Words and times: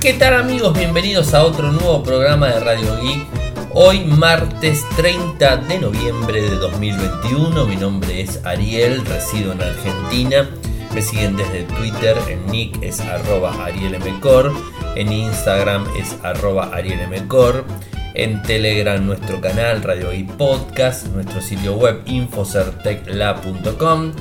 ¿Qué 0.00 0.14
tal 0.14 0.34
amigos? 0.34 0.78
Bienvenidos 0.78 1.34
a 1.34 1.42
otro 1.42 1.72
nuevo 1.72 2.04
programa 2.04 2.46
de 2.46 2.60
Radio 2.60 3.00
Geek. 3.02 3.26
Hoy 3.74 4.04
martes 4.04 4.84
30 4.96 5.56
de 5.56 5.80
noviembre 5.80 6.40
de 6.40 6.54
2021. 6.54 7.66
Mi 7.66 7.74
nombre 7.74 8.20
es 8.20 8.46
Ariel, 8.46 9.04
resido 9.04 9.50
en 9.50 9.60
Argentina. 9.60 10.48
Me 10.94 11.02
siguen 11.02 11.36
desde 11.36 11.64
Twitter, 11.64 12.16
en 12.28 12.46
nick 12.46 12.80
es 12.80 13.00
arroba 13.00 13.64
arielmcor, 13.64 14.52
en 14.94 15.12
Instagram 15.12 15.84
es 15.96 16.16
arroba 16.22 16.70
arielmcor, 16.72 17.64
en 18.14 18.40
Telegram 18.42 19.04
nuestro 19.04 19.40
canal 19.40 19.82
Radio 19.82 20.12
Geek 20.12 20.30
Podcast, 20.36 21.08
nuestro 21.08 21.40
sitio 21.40 21.74
web 21.74 22.02
infocerteclab.com 22.06 24.12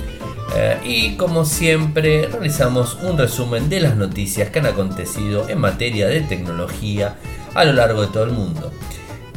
eh, 0.56 0.80
y 0.84 1.16
como 1.18 1.46
siempre 1.46 2.28
realizamos 2.28 2.98
un 3.04 3.18
resumen 3.18 3.70
de 3.70 3.82
las 3.82 3.96
noticias 3.96 4.50
que 4.50 4.60
han 4.60 4.66
acontecido 4.66 5.50
en 5.50 5.60
materia 5.60 6.08
de 6.08 6.22
tecnología 6.22 7.16
a 7.54 7.66
lo 7.66 7.74
largo 7.74 8.02
de 8.02 8.08
todo 8.08 8.24
el 8.24 8.32
mundo. 8.32 8.72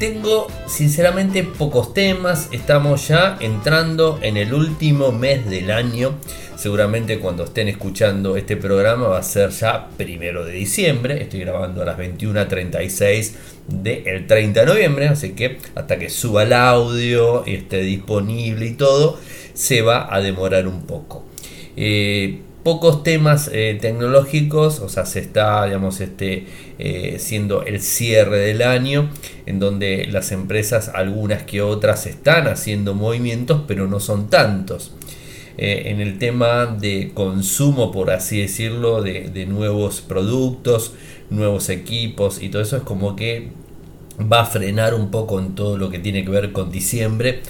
Tengo 0.01 0.47
sinceramente 0.67 1.45
pocos 1.45 1.93
temas, 1.93 2.49
estamos 2.53 3.07
ya 3.09 3.37
entrando 3.39 4.19
en 4.23 4.39
el 4.39 4.55
último 4.55 5.13
mes 5.13 5.45
del 5.51 5.71
año. 5.71 6.15
Seguramente 6.57 7.19
cuando 7.19 7.45
estén 7.45 7.69
escuchando 7.69 8.35
este 8.39 8.57
programa 8.57 9.09
va 9.09 9.19
a 9.19 9.23
ser 9.23 9.51
ya 9.51 9.91
primero 9.99 10.47
de 10.47 10.53
diciembre. 10.53 11.23
Estoy 11.23 11.41
grabando 11.41 11.83
a 11.83 11.85
las 11.85 11.99
21.36 11.99 13.33
del 13.69 14.27
30 14.27 14.61
de 14.61 14.67
noviembre, 14.67 15.09
así 15.09 15.33
que 15.33 15.59
hasta 15.75 15.99
que 15.99 16.09
suba 16.09 16.45
el 16.45 16.55
audio 16.55 17.45
y 17.47 17.57
esté 17.57 17.83
disponible 17.83 18.65
y 18.65 18.73
todo, 18.73 19.19
se 19.53 19.83
va 19.83 20.09
a 20.11 20.23
demorar 20.23 20.67
un 20.67 20.87
poco. 20.87 21.27
Eh, 21.77 22.39
pocos 22.63 23.03
temas 23.03 23.51
eh, 23.53 23.79
tecnológicos, 23.81 24.81
o 24.81 24.89
sea, 24.89 25.07
se 25.07 25.21
está, 25.21 25.65
digamos, 25.67 26.01
este, 26.01 26.47
eh, 26.79 27.17
siendo 27.19 27.63
el 27.63 27.81
cierre 27.81 28.39
del 28.39 28.63
año, 28.63 29.11
en 29.47 29.59
donde 29.59 30.07
las 30.07 30.33
empresas, 30.33 30.91
algunas 30.95 31.43
que 31.45 31.63
otras, 31.63 32.07
están 32.07 32.49
haciendo 32.49 32.95
movimientos, 32.95 33.63
pero 33.67 33.87
no 33.87 34.01
son 34.01 34.29
tantos. 34.29 34.93
en 35.63 36.01
el 36.01 36.17
tema 36.19 36.65
de 36.67 37.11
consumo, 37.13 37.93
por 37.93 38.11
así 38.11 38.41
decirlo, 38.41 39.03
de, 39.03 39.29
de 39.29 39.45
nuevos 39.45 40.01
productos, 40.01 40.95
nuevos 41.29 41.69
equipos 41.69 42.43
y 42.43 42.49
todo 42.49 42.63
eso 42.63 42.77
es 42.79 42.83
como 42.83 43.15
que 43.15 43.51
va 44.21 44.41
a 44.41 44.47
frenar 44.47 44.95
un 44.95 45.11
poco 45.11 45.39
en 45.39 45.55
todo 45.55 45.79
lo 45.79 45.91
que 45.91 45.99
tiene 45.99 46.25
que 46.25 46.31
ver 46.31 46.53
con 46.53 46.71
diciembre 46.71 47.41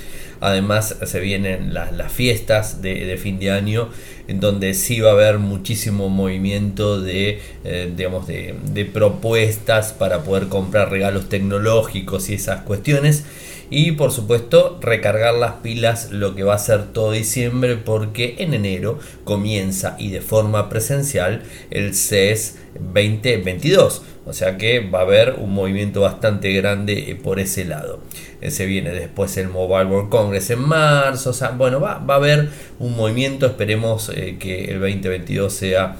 Además 0.41 0.97
se 1.05 1.21
vienen 1.21 1.75
las, 1.75 2.13
fiestas 2.13 2.81
de, 2.81 3.17
fin 3.19 3.39
de 3.39 3.51
año 3.51 3.91
en 4.27 4.41
donde 4.41 4.75
sí 4.75 5.01
va 5.01 5.11
a 5.11 5.13
haber 5.13 5.39
muchísimo 5.39 6.09
movimiento 6.09 7.01
de, 7.01 7.41
eh, 7.65 7.93
digamos, 7.95 8.27
de, 8.27 8.91
propuestas 8.93 9.93
para 9.93 10.23
poder 10.23 10.49
comprar 10.49 10.91
regalos 10.91 11.29
tecnológicos 11.29 12.31
y 12.31 12.35
esas 12.35 12.63
cuestiones. 12.63 13.25
Y 13.73 13.93
por 13.93 14.11
supuesto 14.11 14.79
recargar 14.81 15.35
las 15.35 15.53
pilas 15.63 16.11
lo 16.11 16.35
que 16.35 16.43
va 16.43 16.55
a 16.55 16.59
ser 16.59 16.87
todo 16.87 17.13
diciembre 17.13 17.77
porque 17.77 18.37
en 18.39 18.53
enero 18.53 18.99
comienza 19.23 19.95
y 19.97 20.11
de 20.11 20.21
forma 20.21 20.69
presencial 20.69 21.45
el 21.71 21.95
CES 21.95 22.57
2022 22.81 24.03
o 24.31 24.33
sea 24.33 24.57
que 24.57 24.79
va 24.79 25.01
a 25.01 25.03
haber 25.03 25.35
un 25.39 25.53
movimiento 25.53 26.03
bastante 26.03 26.53
grande 26.53 27.11
eh, 27.11 27.17
por 27.17 27.41
ese 27.41 27.65
lado. 27.65 27.99
Eh, 28.41 28.53
se 28.53 28.65
viene 28.65 28.91
después 28.91 29.37
el 29.37 29.49
Mobile 29.49 29.87
World 29.87 30.09
Congress 30.09 30.51
en 30.51 30.61
marzo. 30.61 31.31
O 31.31 31.33
sea, 31.33 31.51
bueno, 31.51 31.81
va, 31.81 31.95
a 31.95 32.15
haber 32.15 32.49
un 32.79 32.97
movimiento. 32.97 33.47
Esperemos 33.47 34.09
eh, 34.15 34.37
que 34.39 34.67
el 34.67 34.79
2022 34.79 35.53
sea 35.53 35.97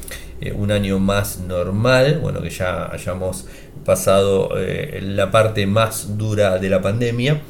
un 0.55 0.71
año 0.71 1.01
más 1.01 1.41
normal. 1.41 2.21
Bueno, 2.23 2.41
que 2.41 2.51
ya 2.51 2.93
hayamos 2.93 3.47
pasado 3.85 4.51
la 5.01 5.31
parte 5.33 5.67
más 5.67 6.17
dura 6.17 6.59
de 6.59 6.71
la 6.71 6.81
pandemia 6.81 7.41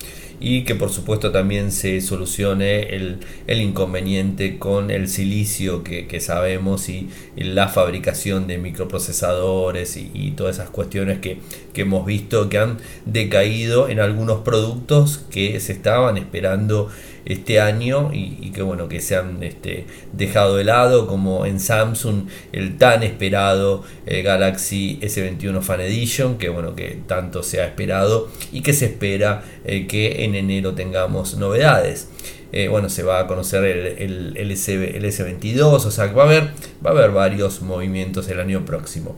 y 0.41 0.65
que 0.65 0.75
por 0.75 0.91
supuesto 0.91 1.31
también 1.31 1.71
se 1.71 2.01
solucione 2.01 2.95
el, 2.95 3.21
inconveniente 3.47 4.59
con 4.59 4.91
el 4.91 5.09
silicio 5.09 5.85
que, 5.85 6.21
sabemos 6.21 6.89
y, 6.89 7.09
la 7.37 7.69
fabricación 7.69 8.47
de 8.47 8.59
microprocesadores 8.59 9.97
y, 9.97 10.33
todas 10.37 10.57
esas 10.57 10.71
cuestiones 10.71 11.19
que, 11.19 11.39
que, 11.75 11.83
hemos 11.83 12.07
visto 12.07 12.49
que 12.49 12.59
han 12.59 12.79
decaído 13.05 13.89
en 13.89 14.01
algunos 14.01 14.41
productos 14.41 15.19
que 15.31 15.61
se 15.61 15.73
estaban 15.73 16.17
esperando 16.17 16.89
este 17.25 17.61
año 17.61 18.11
y, 18.13 18.51
que 18.51 18.63
bueno 18.63 18.89
que 18.89 19.01
se 19.01 19.17
han 19.17 19.43
este, 19.43 19.87
dejado 20.13 20.57
de 20.57 20.65
lado 20.65 21.07
como 21.07 21.47
en 21.47 21.61
Samsung 21.61 22.27
el 22.53 22.79
tan 22.79 23.03
esperado 23.03 23.85
eh, 24.07 24.23
Galaxy 24.23 24.99
S21 25.01 25.61
Fan 25.63 25.81
Edition 25.81 26.39
que 26.39 26.49
bueno 26.49 26.75
que 26.75 26.99
tanto 27.07 27.43
se 27.43 27.61
ha 27.61 27.67
esperado 27.67 28.29
y 28.53 28.63
que 28.63 28.73
se 28.73 28.87
espera 28.87 29.45
eh, 29.65 29.87
que 29.87 30.25
en 30.25 30.35
enero 30.35 30.75
tengamos 30.75 31.37
novedades. 31.37 32.09
Eh, 32.53 32.67
bueno 32.67 32.89
se 32.89 33.05
va 33.05 33.21
a 33.21 33.27
conocer 33.29 33.65
el, 33.65 34.37
el, 34.37 34.51
S, 34.51 35.23
22 35.23 35.87
o 35.87 35.91
sea 35.91 36.09
que 36.09 36.15
va 36.15 36.25
a 36.25 36.27
haber 36.27 36.49
va 36.85 36.91
a 36.91 36.93
haber 36.95 37.13
varios 37.13 37.63
movimientos 37.63 38.29
el 38.29 38.41
año 38.41 38.65
próximo. 38.65 39.17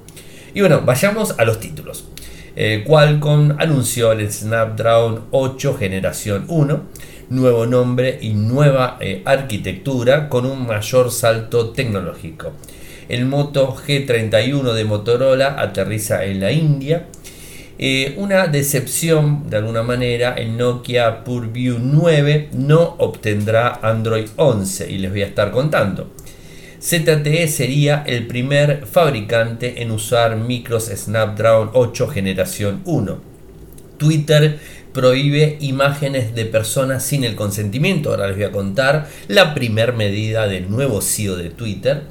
Y 0.54 0.60
bueno 0.60 0.82
vayamos 0.84 1.34
a 1.38 1.44
los 1.44 1.60
títulos. 1.60 2.08
Qualcomm 2.86 3.52
anunció 3.58 4.12
el 4.12 4.30
Snapdragon 4.30 5.24
8 5.30 5.74
generación 5.78 6.44
1 6.48 6.82
nuevo 7.32 7.66
nombre 7.66 8.18
y 8.20 8.34
nueva 8.34 8.98
eh, 9.00 9.22
arquitectura 9.24 10.28
con 10.28 10.46
un 10.46 10.66
mayor 10.66 11.10
salto 11.10 11.70
tecnológico. 11.70 12.52
El 13.08 13.26
Moto 13.26 13.74
G31 13.74 14.72
de 14.72 14.84
Motorola 14.84 15.56
aterriza 15.58 16.24
en 16.24 16.40
la 16.40 16.52
India. 16.52 17.06
Eh, 17.78 18.14
una 18.18 18.46
decepción 18.46 19.48
de 19.48 19.56
alguna 19.56 19.82
manera, 19.82 20.34
el 20.34 20.56
Nokia 20.56 21.24
PureView 21.24 21.78
9 21.80 22.50
no 22.52 22.96
obtendrá 22.98 23.80
Android 23.82 24.26
11 24.36 24.90
y 24.90 24.98
les 24.98 25.10
voy 25.10 25.22
a 25.22 25.26
estar 25.26 25.50
contando. 25.50 26.10
ZTE 26.80 27.48
sería 27.48 28.02
el 28.06 28.26
primer 28.26 28.86
fabricante 28.86 29.82
en 29.82 29.90
usar 29.90 30.36
micros 30.36 30.86
Snapdragon 30.86 31.70
8 31.72 32.08
generación 32.08 32.82
1. 32.84 33.32
Twitter 33.98 34.58
prohíbe 34.92 35.56
imágenes 35.60 36.34
de 36.34 36.44
personas 36.44 37.04
sin 37.04 37.24
el 37.24 37.34
consentimiento. 37.34 38.10
Ahora 38.10 38.26
les 38.28 38.36
voy 38.36 38.44
a 38.44 38.52
contar 38.52 39.08
la 39.28 39.54
primer 39.54 39.94
medida 39.94 40.46
del 40.46 40.70
nuevo 40.70 41.00
CEO 41.00 41.36
de 41.36 41.50
Twitter. 41.50 42.02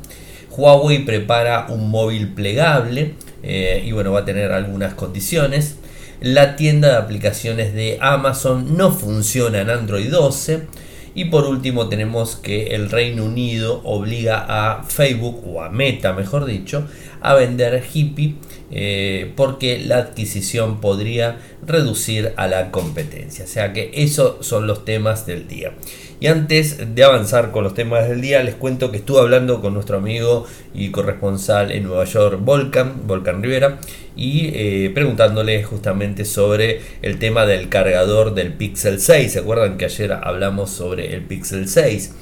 Huawei 0.49 1.05
prepara 1.05 1.67
un 1.69 1.89
móvil 1.89 2.33
plegable 2.33 3.15
eh, 3.43 3.83
y 3.85 3.91
bueno, 3.91 4.11
va 4.11 4.19
a 4.19 4.25
tener 4.25 4.51
algunas 4.51 4.93
condiciones. 4.93 5.77
La 6.19 6.55
tienda 6.55 6.89
de 6.89 6.97
aplicaciones 6.97 7.73
de 7.73 7.97
Amazon 8.01 8.77
no 8.77 8.91
funciona 8.91 9.61
en 9.61 9.69
Android 9.69 10.09
12. 10.11 10.67
Y 11.13 11.25
por 11.25 11.45
último 11.45 11.89
tenemos 11.89 12.37
que 12.37 12.67
el 12.75 12.89
Reino 12.89 13.25
Unido 13.25 13.81
obliga 13.83 14.45
a 14.47 14.83
Facebook, 14.83 15.43
o 15.45 15.61
a 15.61 15.69
Meta 15.69 16.13
mejor 16.13 16.45
dicho, 16.45 16.87
a 17.21 17.33
vender 17.33 17.83
Hippie 17.93 18.35
eh, 18.71 19.31
porque 19.35 19.79
la 19.79 19.97
adquisición 19.97 20.79
podría 20.79 21.39
reducir 21.65 22.33
a 22.37 22.47
la 22.47 22.71
competencia. 22.71 23.45
O 23.45 23.47
sea 23.47 23.73
que 23.73 23.91
esos 23.93 24.45
son 24.45 24.67
los 24.67 24.85
temas 24.85 25.25
del 25.25 25.47
día. 25.47 25.73
Y 26.21 26.27
antes 26.27 26.93
de 26.93 27.03
avanzar 27.03 27.51
con 27.51 27.63
los 27.63 27.73
temas 27.73 28.07
del 28.07 28.21
día, 28.21 28.43
les 28.43 28.53
cuento 28.53 28.91
que 28.91 28.97
estuve 28.97 29.21
hablando 29.21 29.59
con 29.59 29.73
nuestro 29.73 29.97
amigo 29.97 30.45
y 30.71 30.91
corresponsal 30.91 31.71
en 31.71 31.83
Nueva 31.83 32.05
York, 32.05 32.37
Volcan, 32.39 33.07
Volcan 33.07 33.41
Rivera, 33.41 33.79
y 34.15 34.51
eh, 34.53 34.91
preguntándole 34.93 35.63
justamente 35.63 36.23
sobre 36.23 36.81
el 37.01 37.17
tema 37.17 37.47
del 37.47 37.69
cargador 37.69 38.35
del 38.35 38.53
Pixel 38.53 39.01
6. 39.01 39.31
¿Se 39.31 39.39
acuerdan 39.39 39.77
que 39.77 39.85
ayer 39.85 40.13
hablamos 40.13 40.69
sobre 40.69 41.15
el 41.15 41.23
Pixel 41.23 41.67
6? 41.67 42.13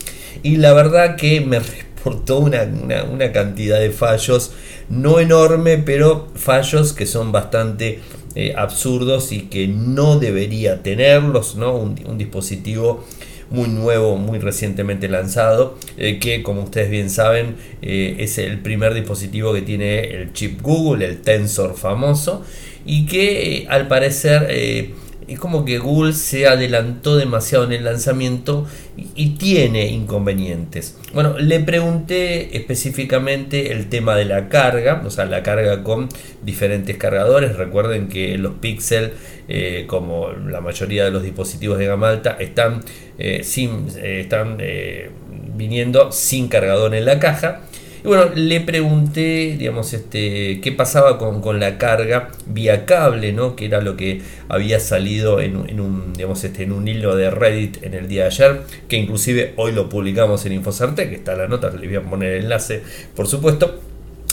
Y 0.44 0.56
la 0.56 0.72
verdad 0.72 1.18
que 1.18 1.42
me 1.42 1.60
reportó 2.00 2.40
una, 2.40 2.64
una 3.12 3.32
cantidad 3.34 3.82
de 3.82 3.92
fallos, 3.92 4.54
no 4.90 5.20
enorme, 5.20 5.78
pero 5.78 6.28
fallos 6.36 6.94
que 6.94 7.06
son 7.06 7.32
bastante 7.32 8.00
eh, 8.36 8.54
absurdos 8.56 9.32
y 9.32 9.42
que 9.44 9.68
no 9.68 10.20
debería 10.20 10.84
tenerlos, 10.84 11.56
¿no? 11.56 11.76
Un, 11.76 12.18
dispositivo 12.18 13.04
muy 13.50 13.68
nuevo, 13.68 14.18
muy 14.18 14.38
recientemente 14.40 15.10
lanzado, 15.10 15.78
eh, 15.98 16.20
que 16.20 16.44
como 16.44 16.64
ustedes 16.64 16.92
bien 16.92 17.10
saben 17.10 17.56
eh, 17.82 18.18
es 18.20 18.38
el 18.38 18.60
primer 18.60 18.94
dispositivo 18.94 19.54
que 19.54 19.64
tiene 19.64 20.02
el 20.02 20.34
chip 20.34 20.62
Google, 20.62 21.06
el 21.06 21.22
Tensor 21.22 21.76
famoso, 21.76 22.44
y 22.86 23.06
que 23.08 23.66
al 23.70 23.88
parecer 23.88 24.48
es 25.30 25.40
como 25.40 25.64
que 25.64 25.78
Google 25.78 26.14
se 26.14 26.48
adelantó 26.48 27.16
demasiado 27.16 27.64
en 27.64 27.74
el 27.74 27.84
lanzamiento 27.84 28.68
y, 29.16 29.30
tiene 29.38 29.88
inconvenientes. 29.88 30.98
Bueno, 31.14 31.38
le 31.38 31.60
pregunté 31.60 32.58
específicamente 32.58 33.72
el 33.72 33.88
tema 33.88 34.16
de 34.16 34.26
la 34.26 34.50
carga, 34.50 35.02
o 35.06 35.10
sea, 35.10 35.26
la 35.26 35.44
carga 35.44 35.84
con 35.84 36.10
diferentes 36.42 36.98
cargadores. 36.98 37.56
Recuerden 37.56 38.10
que 38.10 38.38
los 38.38 38.56
Pixel, 38.56 39.14
eh, 39.48 39.86
como 39.88 40.32
la 40.32 40.62
mayoría 40.62 41.06
de 41.06 41.12
los 41.12 41.24
dispositivos 41.24 41.78
de 41.78 41.86
gama 41.86 42.10
alta, 42.10 42.36
están, 42.40 42.82
eh, 43.18 43.46
eh, 43.46 44.20
están 44.22 44.58
viniendo 45.56 46.12
sin 46.12 46.48
cargador 46.48 46.96
en 46.96 47.06
la 47.06 47.20
caja. 47.20 47.62
Y 48.04 48.08
bueno, 48.08 48.32
le 48.34 48.62
pregunté, 48.62 49.56
digamos, 49.58 49.94
este, 49.94 50.62
qué 50.62 50.72
pasaba 50.72 51.18
con, 51.18 51.60
la 51.60 51.78
carga 51.78 52.30
vía 52.46 52.86
cable, 52.86 53.34
¿no? 53.34 53.56
Que 53.56 53.66
era 53.66 53.82
lo 53.82 53.98
que 53.98 54.22
había 54.48 54.80
salido 54.80 55.42
en, 55.42 55.58
un, 55.58 56.14
digamos, 56.14 56.44
este, 56.44 56.64
en 56.64 56.72
un 56.72 56.88
hilo 56.88 57.16
de 57.16 57.30
Reddit 57.30 57.84
en 57.84 57.94
el 57.94 58.08
día 58.08 58.24
de 58.24 58.28
ayer, 58.28 58.62
que 58.88 58.98
inclusive 58.98 59.54
hoy 59.58 59.74
lo 59.74 59.90
publicamos 59.90 60.46
en 60.46 60.54
Infocerte, 60.54 61.10
que 61.10 61.16
está 61.16 61.36
la 61.36 61.48
nota, 61.48 61.72
le 61.72 61.88
voy 61.88 61.96
a 61.98 62.04
poner 62.04 62.34
el 62.34 62.44
enlace, 62.44 62.82
por 63.16 63.28
supuesto. 63.28 63.80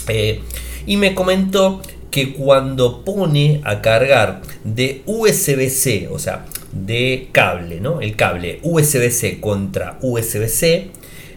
Eh, 0.08 0.40
y 0.86 0.96
me 0.96 1.14
comentó 1.14 1.82
que 2.10 2.32
cuando 2.32 3.04
pone 3.04 3.60
a 3.64 3.82
cargar 3.82 4.42
de 4.64 5.02
USB-C, 5.06 6.08
o 6.10 6.18
sea, 6.18 6.46
de 6.72 7.28
cable, 7.32 7.80
¿no? 7.80 8.00
El 8.00 8.16
cable 8.16 8.60
USB-C 8.62 9.40
contra 9.40 9.98
USB-C, 10.00 10.90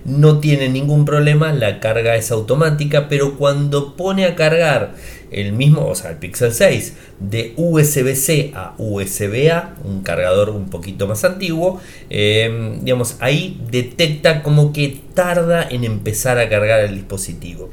no 0.09 0.39
tiene 0.39 0.69
ningún 0.69 1.05
problema, 1.05 1.53
la 1.53 1.79
carga 1.79 2.15
es 2.15 2.31
automática, 2.31 3.07
pero 3.07 3.37
cuando 3.37 3.95
pone 3.95 4.25
a 4.25 4.35
cargar 4.35 4.95
el 5.31 5.53
mismo, 5.53 5.87
o 5.87 5.95
sea, 5.95 6.11
el 6.11 6.17
Pixel 6.17 6.53
6 6.53 6.93
de 7.19 7.53
USB-C 7.55 8.51
a 8.55 8.73
USB-A, 8.77 9.75
un 9.83 10.01
cargador 10.01 10.49
un 10.49 10.69
poquito 10.69 11.07
más 11.07 11.23
antiguo, 11.23 11.79
em, 12.09 12.83
digamos, 12.83 13.17
ahí 13.19 13.61
detecta 13.69 14.41
como 14.41 14.73
que 14.73 14.99
tarda 15.13 15.67
en 15.69 15.83
empezar 15.83 16.39
a 16.39 16.49
cargar 16.49 16.79
el 16.81 16.95
dispositivo. 16.95 17.69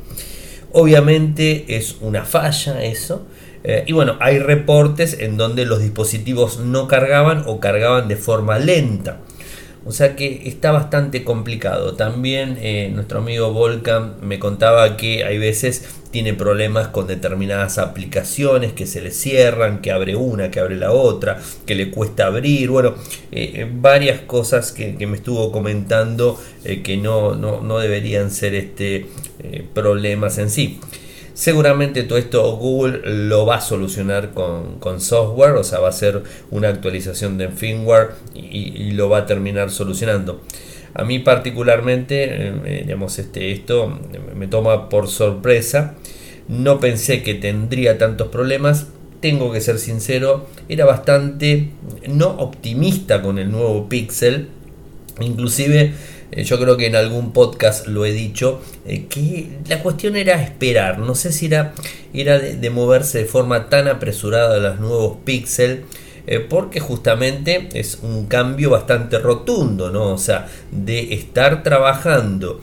Obviamente 0.73 1.77
es 1.77 1.97
una 2.01 2.25
falla 2.25 2.83
eso. 2.85 3.27
Eh, 3.65 3.85
y 3.87 3.93
bueno, 3.93 4.17
hay 4.21 4.39
reportes 4.39 5.17
en 5.19 5.37
donde 5.37 5.65
los 5.65 5.81
dispositivos 5.81 6.61
no 6.61 6.87
cargaban 6.87 7.45
o 7.47 7.59
cargaban 7.59 8.07
de 8.07 8.17
forma 8.17 8.59
lenta. 8.59 9.21
O 9.87 9.93
sea 9.93 10.17
que 10.17 10.43
está 10.49 10.73
bastante 10.73 11.23
complicado. 11.23 11.95
También 11.95 12.59
eh, 12.61 12.91
nuestro 12.93 13.21
amigo 13.21 13.53
Volcan 13.53 14.17
me 14.21 14.41
contaba 14.41 14.97
que 14.97 15.23
hay 15.25 15.39
veces 15.39 15.89
tiene 16.11 16.35
problemas 16.35 16.89
con 16.89 17.07
determinadas 17.07 17.79
aplicaciones 17.79 18.73
que 18.73 18.87
se 18.87 19.01
le 19.01 19.13
cierran, 19.13 19.81
que 19.81 19.93
abre 19.93 20.17
una, 20.17 20.51
que 20.51 20.59
abre 20.59 20.75
la 20.75 20.91
otra, 20.91 21.41
que 21.67 21.77
le 21.77 21.93
cuesta 21.93 22.27
abrir. 22.27 22.69
Bueno, 22.71 22.95
eh, 23.31 23.71
varias 23.73 24.23
cosas 24.23 24.73
que, 24.73 25.07
me 25.07 25.19
estuvo 25.19 25.53
comentando 25.53 26.41
eh, 26.65 26.83
que 26.83 26.97
no, 26.97 27.37
no, 27.37 27.61
no, 27.61 27.79
deberían 27.79 28.33
ser 28.33 28.57
este, 28.57 29.07
problemas 29.73 30.39
en 30.39 30.51
sí. 30.51 30.81
Seguramente 31.37 32.03
todo 32.05 32.19
esto 32.19 32.57
Google 32.57 33.03
lo 33.05 33.45
va 33.45 33.57
a 33.57 33.61
solucionar 33.61 34.33
con, 34.33 35.01
software, 35.03 35.53
o 35.57 35.65
sea, 35.65 35.81
va 35.81 35.91
a 35.91 35.93
ser 35.93 36.23
una 36.51 36.71
actualización 36.71 37.37
de 37.37 37.51
firmware 37.51 38.13
y, 38.35 38.93
lo 38.93 39.11
va 39.11 39.19
a 39.19 39.27
terminar 39.27 39.71
solucionando. 39.71 40.41
A 40.95 41.05
mí 41.05 41.19
particularmente, 41.19 42.25
eh, 42.25 42.55
eh, 42.65 42.83
digamos, 42.87 43.19
este, 43.19 43.53
esto 43.53 44.01
me 44.35 44.47
toma 44.47 44.89
por 44.89 45.09
sorpresa. 45.09 45.97
No 46.49 46.81
pensé 46.81 47.23
que 47.23 47.35
tendría 47.35 47.99
tantos 47.99 48.29
problemas. 48.29 48.87
Tengo 49.21 49.53
que 49.53 49.61
ser 49.61 49.79
sincero, 49.79 50.47
era 50.71 50.87
bastante 50.87 51.69
no 52.09 52.29
optimista 52.29 53.21
con 53.21 53.39
el 53.39 53.51
nuevo 53.51 53.91
Pixel. 53.91 54.49
Inclusive 55.21 55.93
yo 56.33 56.59
creo 56.59 56.77
que 56.77 56.87
en 56.87 56.97
algún 56.97 57.33
podcast 57.33 57.87
lo 57.87 58.05
he 58.05 58.13
dicho, 58.13 58.61
eh, 58.87 59.07
que 59.09 59.49
la 59.69 59.83
cuestión 59.83 60.17
era 60.17 60.43
esperar, 60.43 60.99
no 60.99 61.15
sé 61.15 61.33
si 61.33 61.47
era, 61.47 61.73
era 62.13 62.39
de, 62.39 62.71
moverse 62.71 63.19
de 63.19 63.25
forma 63.25 63.69
tan 63.69 63.89
apresurada 63.89 64.57
a 64.57 64.59
los 64.59 64.81
nuevos 64.81 65.19
Pixel, 65.25 65.85
eh, 66.27 66.41
porque 66.41 66.81
justamente 66.81 67.69
es 67.75 68.01
un 68.03 68.27
cambio 68.27 68.71
bastante 68.71 69.21
rotundo, 69.21 69.91
¿no? 69.91 70.13
O 70.13 70.19
sea, 70.19 70.49
de 70.73 71.15
estar 71.15 71.63
trabajando 71.63 72.61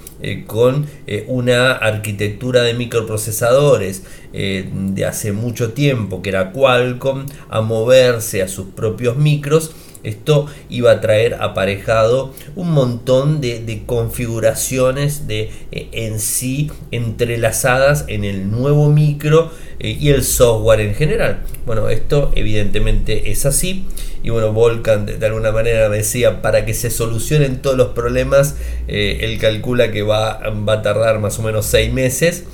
con 0.48 0.88
una 1.28 1.72
arquitectura 1.72 2.62
de 2.64 2.74
microprocesadores 2.74 4.04
de 4.34 5.06
hace 5.06 5.32
mucho 5.32 5.72
tiempo, 5.72 6.22
que 6.22 6.30
era 6.30 6.52
Qualcomm, 6.52 7.26
a 7.50 7.62
moverse 7.62 8.42
a 8.42 8.50
sus 8.50 8.68
propios 8.68 9.16
micros, 9.16 9.74
esto 10.04 10.48
iba 10.70 10.92
a 10.92 11.02
traer 11.02 11.36
aparejado 11.36 12.34
un 12.56 12.72
montón 12.72 13.42
de, 13.42 13.84
configuraciones 13.86 15.28
de, 15.28 15.50
eh, 15.72 15.88
en 15.92 16.20
sí 16.20 16.72
entrelazadas 16.92 18.06
en 18.08 18.24
el 18.24 18.52
nuevo 18.52 18.90
micro 18.90 19.52
eh, 19.80 19.98
y 20.00 20.10
el 20.10 20.24
software 20.24 20.82
en 20.82 20.96
general. 20.96 21.40
Bueno, 21.66 21.90
esto 21.90 22.32
evidentemente 22.36 23.32
es 23.32 23.46
así. 23.46 23.86
Y 24.24 24.30
bueno, 24.30 24.54
Volcan 24.54 25.06
de, 25.06 25.26
alguna 25.26 25.52
manera 25.52 25.90
decía, 25.90 26.42
para 26.42 26.66
que 26.66 26.74
se 26.74 26.90
solucionen 26.90 27.62
todos 27.62 27.76
los 27.76 27.90
problemas, 27.90 28.56
eh, 28.88 29.20
él 29.22 29.38
calcula 29.38 29.92
que 29.92 30.02
va, 30.02 30.40
va 30.68 30.74
a 30.74 30.82
tardar 30.82 31.20
más 31.20 31.40
o 31.40 31.44
menos 31.44 31.66
seis 31.66 31.92
meses. 31.92 32.46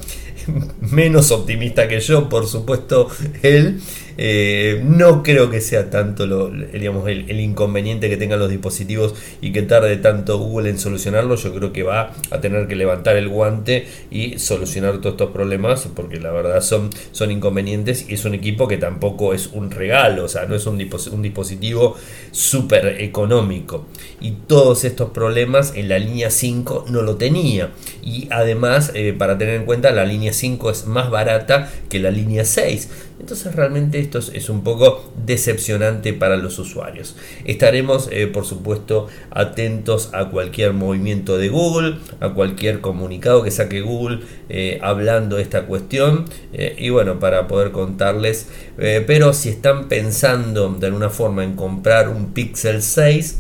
Menos 0.80 1.31
optimista 1.31 1.88
que 1.88 2.00
yo, 2.00 2.30
por 2.30 2.48
supuesto, 2.48 3.10
él. 3.44 3.81
Eh, 4.21 4.81
no 4.83 5.24
creo 5.24 5.50
que 5.50 5.62
sea 5.62 5.89
tanto 5.89 6.25
el, 6.25 7.39
inconveniente 7.39 8.10
que 8.10 8.18
tengan 8.18 8.38
los 8.38 8.50
dispositivos 8.50 9.16
y 9.39 9.54
que 9.54 9.62
tarde 9.62 9.95
tanto 9.95 10.38
Google 10.38 10.69
en 10.69 10.77
solucionarlo. 10.77 11.38
Yo 11.38 11.56
creo 11.56 11.71
que 11.71 11.83
va 11.83 12.12
a 12.30 12.42
tener 12.42 12.68
que 12.68 12.75
levantar 12.75 13.16
el 13.16 13.30
guante 13.30 13.88
y 14.12 14.38
solucionar 14.38 14.98
todos 14.98 15.13
estos 15.13 15.31
problemas 15.31 15.88
porque 15.95 16.19
la 16.19 16.31
verdad 16.31 16.60
son, 16.60 16.89
son 17.13 17.31
inconvenientes 17.31 18.10
y 18.10 18.16
es 18.16 18.25
un 18.25 18.33
equipo 18.33 18.68
que 18.68 18.75
tampoco 18.75 19.33
es 19.33 19.48
un 19.54 19.71
regalo, 19.71 20.25
o 20.25 20.27
sea, 20.27 20.45
no 20.48 20.56
es 20.56 20.65
un, 20.65 20.74
un 21.13 21.22
dispositivo 21.22 21.95
súper 22.31 23.01
económico. 23.01 23.86
Y 24.19 24.31
todos 24.31 24.83
estos 24.83 25.12
problemas 25.12 25.72
en 25.77 25.88
la 25.88 25.98
línea 25.98 26.30
5 26.30 26.88
no 26.89 27.04
lo 27.04 27.15
tenía. 27.15 27.72
Y 28.01 28.27
además, 28.31 28.92
eh, 28.95 29.15
para 29.18 29.38
tener 29.38 29.56
en 29.56 29.65
cuenta, 29.65 29.92
la 29.92 30.04
línea 30.04 30.33
5 30.33 30.72
es 30.72 30.88
más 30.88 31.10
barata 31.10 31.72
que 31.88 32.00
la 32.00 32.12
línea 32.12 32.44
6. 32.44 32.89
Entonces 33.19 33.54
realmente 33.54 34.00
esto 34.18 34.34
es 34.34 34.50
un 34.50 34.64
poco 34.64 35.12
decepcionante 35.26 36.14
para 36.14 36.38
los 36.38 36.58
usuarios. 36.58 37.16
Estaremos 37.46 38.10
eh, 38.12 38.26
por 38.26 38.46
supuesto 38.46 39.08
atentos 39.30 40.10
a 40.14 40.30
cualquier 40.30 40.74
movimiento 40.74 41.38
de 41.38 41.50
Google, 41.50 41.98
a 42.20 42.30
cualquier 42.34 42.82
comunicado 42.82 43.44
que 43.44 43.52
saque 43.52 43.82
Google 43.82 44.22
eh, 44.50 44.80
hablando 44.82 45.36
de 45.36 45.44
esta 45.44 45.68
cuestión 45.68 46.26
eh, 46.54 46.76
y 46.80 46.90
bueno 46.90 47.20
para 47.20 47.48
poder 47.48 47.72
contarles. 47.72 48.48
pero 48.78 49.34
si 49.34 49.50
están 49.50 49.88
pensando 49.90 50.70
de 50.70 50.88
alguna 50.88 51.10
forma 51.10 51.44
en 51.44 51.56
comprar 51.56 52.10
un 52.10 52.34
Pixel 52.34 52.82
6, 52.82 53.38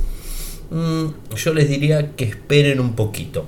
mm, 0.69 1.35
yo 1.35 1.53
les 1.53 1.67
diría 1.67 2.15
que 2.15 2.25
esperen 2.25 2.79
un 2.79 2.95
poquito 2.95 3.47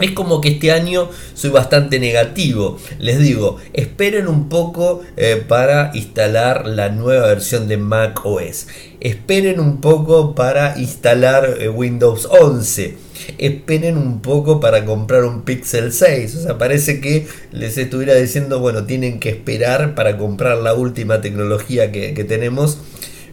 es 0.00 0.10
como 0.12 0.40
que 0.40 0.50
este 0.50 0.72
año 0.72 1.08
soy 1.34 1.50
bastante 1.50 1.98
negativo. 1.98 2.78
Les 2.98 3.18
digo, 3.18 3.56
esperen 3.72 4.28
un 4.28 4.48
poco 4.48 5.02
eh, 5.16 5.42
para 5.46 5.90
instalar 5.94 6.66
la 6.66 6.90
nueva 6.90 7.28
versión 7.28 7.66
de 7.68 7.76
Mac 7.76 8.20
OS. 8.24 8.66
Esperen 9.00 9.60
un 9.60 9.80
poco 9.80 10.34
para 10.34 10.78
instalar 10.78 11.56
eh, 11.60 11.68
Windows 11.68 12.28
11. 12.30 12.96
Esperen 13.38 13.96
un 13.96 14.20
poco 14.20 14.60
para 14.60 14.84
comprar 14.84 15.24
un 15.24 15.42
Pixel 15.42 15.92
6. 15.92 16.36
O 16.36 16.42
sea, 16.42 16.58
parece 16.58 17.00
que 17.00 17.26
les 17.52 17.78
estuviera 17.78 18.14
diciendo, 18.14 18.60
bueno, 18.60 18.84
tienen 18.84 19.18
que 19.18 19.30
esperar 19.30 19.94
para 19.94 20.18
comprar 20.18 20.58
la 20.58 20.74
última 20.74 21.20
tecnología 21.20 21.90
que, 21.90 22.12
que 22.12 22.24
tenemos 22.24 22.78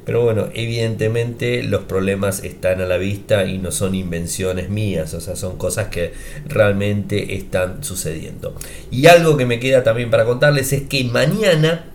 pero 0.05 0.21
bueno, 0.21 0.49
evidentemente 0.53 1.63
los 1.63 1.83
problemas 1.83 2.43
están 2.43 2.81
a 2.81 2.85
la 2.85 2.97
vista 2.97 3.45
y 3.45 3.57
no 3.57 3.71
son 3.71 3.95
invenciones 3.95 4.69
mías, 4.69 5.13
o 5.13 5.21
sea, 5.21 5.35
son 5.35 5.57
cosas 5.57 5.87
que 5.87 6.13
realmente 6.47 7.35
están 7.35 7.83
sucediendo. 7.83 8.55
Y 8.91 9.07
algo 9.07 9.37
que 9.37 9.45
me 9.45 9.59
queda 9.59 9.83
también 9.83 10.09
para 10.09 10.25
contarles 10.25 10.73
es 10.73 10.83
que 10.83 11.03
mañana 11.05 11.85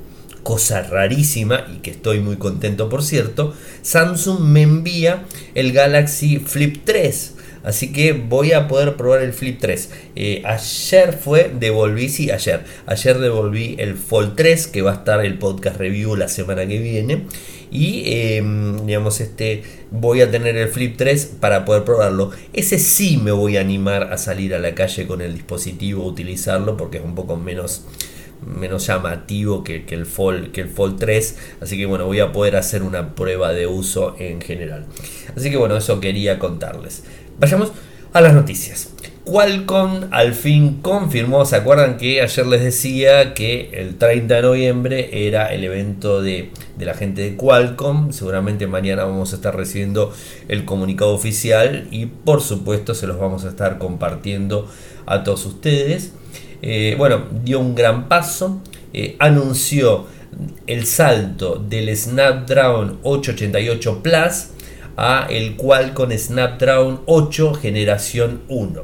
cosa 0.43 0.83
rarísima 0.83 1.67
y 1.75 1.81
que 1.81 1.91
estoy 1.91 2.21
muy 2.21 2.37
contento 2.37 2.89
por 2.89 3.03
cierto, 3.03 3.55
Samsung 3.83 4.41
me 4.41 4.63
envía 4.63 5.25
el 5.55 5.73
Galaxy 5.73 6.39
Flip 6.39 6.83
3. 6.85 7.35
Así 7.69 7.93
que 7.93 8.15
voy 8.15 8.53
a 8.53 8.67
poder 8.67 8.97
probar 8.97 9.21
el 9.21 9.35
Flip 9.35 9.59
3. 9.61 9.91
Eh, 10.17 10.43
ayer 10.47 11.13
fue, 11.13 11.53
devolví, 11.55 12.09
sí, 12.09 12.31
ayer. 12.31 12.65
Ayer 12.87 13.19
devolví 13.19 13.77
el 13.79 13.95
Fold 13.95 14.37
3, 14.37 14.69
que 14.69 14.81
va 14.81 14.93
a 14.93 14.95
estar 14.95 15.23
el 15.23 15.37
podcast 15.37 15.77
review 15.77 16.17
la 16.17 16.29
semana 16.29 16.67
que 16.67 16.79
viene 16.79 17.27
y 17.71 18.05
em, 18.07 18.87
digamos 18.87 19.21
este 19.21 19.63
voy 19.91 20.23
a 20.23 20.31
tener 20.31 20.57
el 20.57 20.69
Flip 20.69 20.97
3 20.97 21.37
para 21.41 21.67
poder 21.67 21.85
probarlo. 21.85 22.31
Ese 22.55 22.79
sí 22.79 23.19
me 23.19 23.33
voy 23.33 23.59
a 23.59 23.61
animar 23.61 24.15
a 24.15 24.17
salir 24.17 24.55
a 24.55 24.59
la 24.59 24.75
calle 24.75 25.07
con 25.07 25.21
el 25.21 25.35
dispositivo, 25.35 26.07
utilizarlo 26.07 26.75
porque 26.79 26.97
es 26.97 27.05
un 27.05 27.15
poco 27.15 27.37
menos 27.37 27.85
menos 28.47 28.87
llamativo 28.87 29.63
que, 29.63 29.85
el 29.91 30.07
Fold, 30.07 30.53
que 30.53 30.61
el 30.61 30.69
Fold 30.69 30.99
3 31.01 31.37
así 31.61 31.77
que 31.77 31.87
bueno 31.87 32.07
voy 32.07 32.21
a 32.21 32.31
poder 32.31 32.55
hacer 32.55 32.85
una 32.85 33.17
prueba 33.17 33.53
de 33.53 33.67
uso 33.67 34.15
en 34.21 34.41
general 34.41 34.87
así 35.37 35.51
que 35.51 35.57
bueno 35.57 35.77
eso 35.77 35.99
quería 35.99 36.39
contarles 36.39 37.03
vayamos 37.39 37.73
a 38.13 38.21
las 38.21 38.35
noticias 38.35 38.93
Qualcomm 39.29 40.09
al 40.11 40.33
fin 40.33 40.79
confirmó, 40.81 41.45
¿se 41.45 41.57
acuerdan 41.57 41.99
que 41.99 42.23
ayer 42.23 42.47
les 42.47 42.63
decía 42.63 43.35
que 43.35 43.69
el 43.75 43.97
30 43.97 44.37
de 44.37 44.43
noviembre 44.43 45.27
era 45.29 45.53
el 45.53 45.65
evento 45.65 46.23
de, 46.23 46.51
la 46.79 46.95
gente 46.95 47.21
de 47.21 47.37
Qualcomm? 47.37 48.11
Seguramente 48.11 48.67
mañana 48.67 49.05
vamos 49.05 49.35
a 49.35 49.37
estar 49.37 49.55
recibiendo 49.55 50.15
el 50.49 50.65
comunicado 50.65 51.13
oficial 51.13 51.89
y 51.91 52.07
por 52.07 52.41
supuesto 52.41 52.95
se 52.95 53.07
los 53.07 53.19
vamos 53.19 53.45
a 53.45 53.51
estar 53.51 53.77
compartiendo 53.77 54.67
a 55.05 55.23
todos 55.25 55.45
ustedes. 55.45 56.13
Eh, 56.63 56.95
bueno, 56.97 57.25
dio 57.45 57.61
un 57.61 57.75
gran 57.75 58.09
paso, 58.09 58.63
eh, 58.95 59.15
anunció 59.19 60.07
el 60.67 60.87
salto 60.87 61.57
del 61.57 61.95
Snapdragon 61.95 62.99
888 63.03 64.03
Plus 64.03 64.47
a 64.99 65.27
el 65.31 65.57
Qualcomm 65.57 66.11
Snapdragon 66.11 67.03
8 67.07 67.55
generación 67.55 68.43
1. 68.49 68.83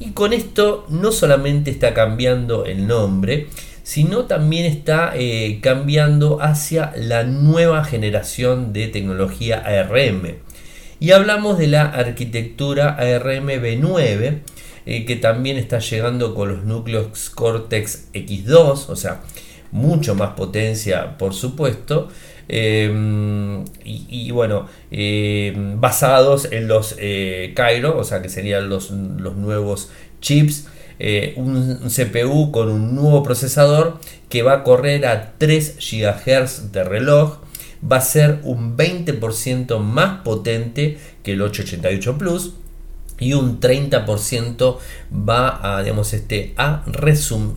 Y 0.00 0.10
con 0.10 0.32
esto 0.32 0.86
no 0.88 1.12
solamente 1.12 1.70
está 1.70 1.94
cambiando 1.94 2.64
el 2.64 2.86
nombre, 2.86 3.48
sino 3.82 4.24
también 4.24 4.64
está 4.64 5.12
eh, 5.14 5.60
cambiando 5.62 6.40
hacia 6.40 6.92
la 6.96 7.24
nueva 7.24 7.84
generación 7.84 8.72
de 8.72 8.88
tecnología 8.88 9.58
ARM. 9.58 10.38
Y 10.98 11.10
hablamos 11.10 11.58
de 11.58 11.66
la 11.66 11.82
arquitectura 11.82 12.96
ARM 12.96 13.48
V9, 13.48 14.40
eh, 14.86 15.04
que 15.04 15.16
también 15.16 15.56
está 15.58 15.78
llegando 15.80 16.34
con 16.34 16.48
los 16.48 16.64
núcleos 16.64 17.30
Cortex 17.30 18.08
X2, 18.14 18.88
o 18.88 18.96
sea, 18.96 19.20
mucho 19.70 20.14
más 20.14 20.30
potencia, 20.30 21.18
por 21.18 21.34
supuesto. 21.34 22.08
Em, 22.48 23.64
y, 23.84 24.30
bueno, 24.30 24.66
em, 24.90 25.80
basados 25.80 26.48
en 26.50 26.68
los 26.68 26.96
eh, 26.98 27.52
Cairo, 27.54 27.98
o 27.98 28.04
sea 28.04 28.22
que 28.22 28.28
serían 28.28 28.68
los, 28.68 28.90
nuevos 28.90 29.90
chips, 30.20 30.66
eh, 30.98 31.34
un, 31.36 31.88
CPU 31.88 32.52
con 32.52 32.70
un 32.70 32.94
nuevo 32.94 33.22
procesador 33.22 33.98
que 34.28 34.42
va 34.42 34.52
a 34.54 34.62
correr 34.64 35.06
a 35.06 35.32
3 35.38 35.76
GHz 35.78 36.72
de 36.72 36.84
reloj, 36.84 37.38
va 37.90 37.96
a 37.96 38.00
ser 38.00 38.40
un 38.44 38.76
20% 38.76 39.78
más 39.78 40.22
potente 40.22 40.98
que 41.22 41.32
el 41.32 41.42
888 41.42 42.18
Plus 42.18 42.54
y 43.22 43.34
un 43.34 43.60
30% 43.60 44.78
va 45.12 45.76
a, 45.76 45.82
digamos, 45.82 46.12
este, 46.12 46.54
a, 46.56 46.84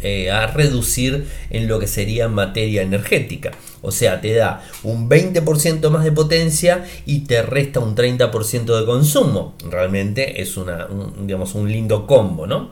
eh, 0.02 0.32
a 0.32 0.48
reducir 0.48 1.28
en 1.50 1.68
lo 1.68 1.80
que 1.80 1.88
sería 1.88 2.28
materia 2.28 2.84
energética. 2.84 3.52
O 3.82 3.92
sea, 3.92 4.22
te 4.22 4.34
da 4.34 4.64
un 4.84 5.10
20% 5.10 5.90
más 5.90 6.04
de 6.04 6.12
potencia 6.12 6.86
y 7.06 7.22
te 7.22 7.42
resta 7.42 7.80
un 7.80 7.96
30% 7.96 8.80
de 8.80 8.86
consumo. 8.86 9.56
Realmente 9.70 10.42
es 10.42 10.56
una, 10.58 10.86
un, 10.86 11.26
digamos, 11.26 11.56
un 11.56 11.72
lindo 11.72 12.06
combo, 12.06 12.46
¿no? 12.46 12.72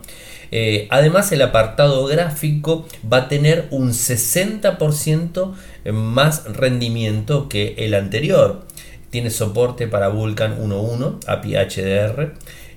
Eh, 0.52 0.88
además, 0.92 1.32
el 1.32 1.42
apartado 1.42 2.06
gráfico 2.06 2.86
va 3.12 3.18
a 3.18 3.28
tener 3.28 3.68
un 3.72 3.90
60% 3.90 5.54
más 5.92 6.44
rendimiento 6.46 7.50
que 7.50 7.74
el 7.80 7.96
anterior. 7.96 8.62
Tiene 9.10 9.32
soporte 9.32 9.88
para 9.88 10.10
Vulkan 10.10 10.60
1.1 10.60 11.20
API 11.28 11.56
HDR 11.56 12.34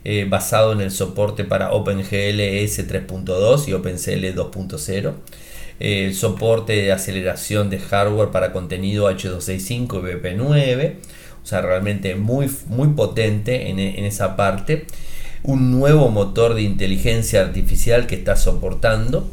eh, 0.09 0.25
basado 0.25 0.71
en 0.71 0.81
el 0.81 0.93
soporte 0.93 1.43
para 1.43 1.73
OpenGL 1.73 2.39
S 2.39 2.87
3.2 2.87 3.67
y 3.67 3.73
OpenCL 3.73 4.39
2.0. 4.39 5.13
el 5.81 6.15
soporte 6.15 6.75
de 6.75 6.93
aceleración 6.93 7.71
de 7.71 7.81
hardware 7.81 8.31
para 8.31 8.53
contenido 8.53 9.11
H265 9.11 9.99
y 9.99 10.15
BP9. 10.15 10.95
O 11.43 11.45
sea, 11.45 11.61
realmente 11.61 12.15
muy, 12.15 12.49
muy 12.69 12.91
potente 12.91 13.69
en, 13.69 13.81
esa 13.81 14.37
parte. 14.37 14.87
Un 15.43 15.73
nuevo 15.73 16.09
motor 16.09 16.55
de 16.55 16.63
inteligencia 16.63 17.41
artificial 17.41 18.07
que 18.07 18.15
está 18.15 18.37
soportando. 18.37 19.29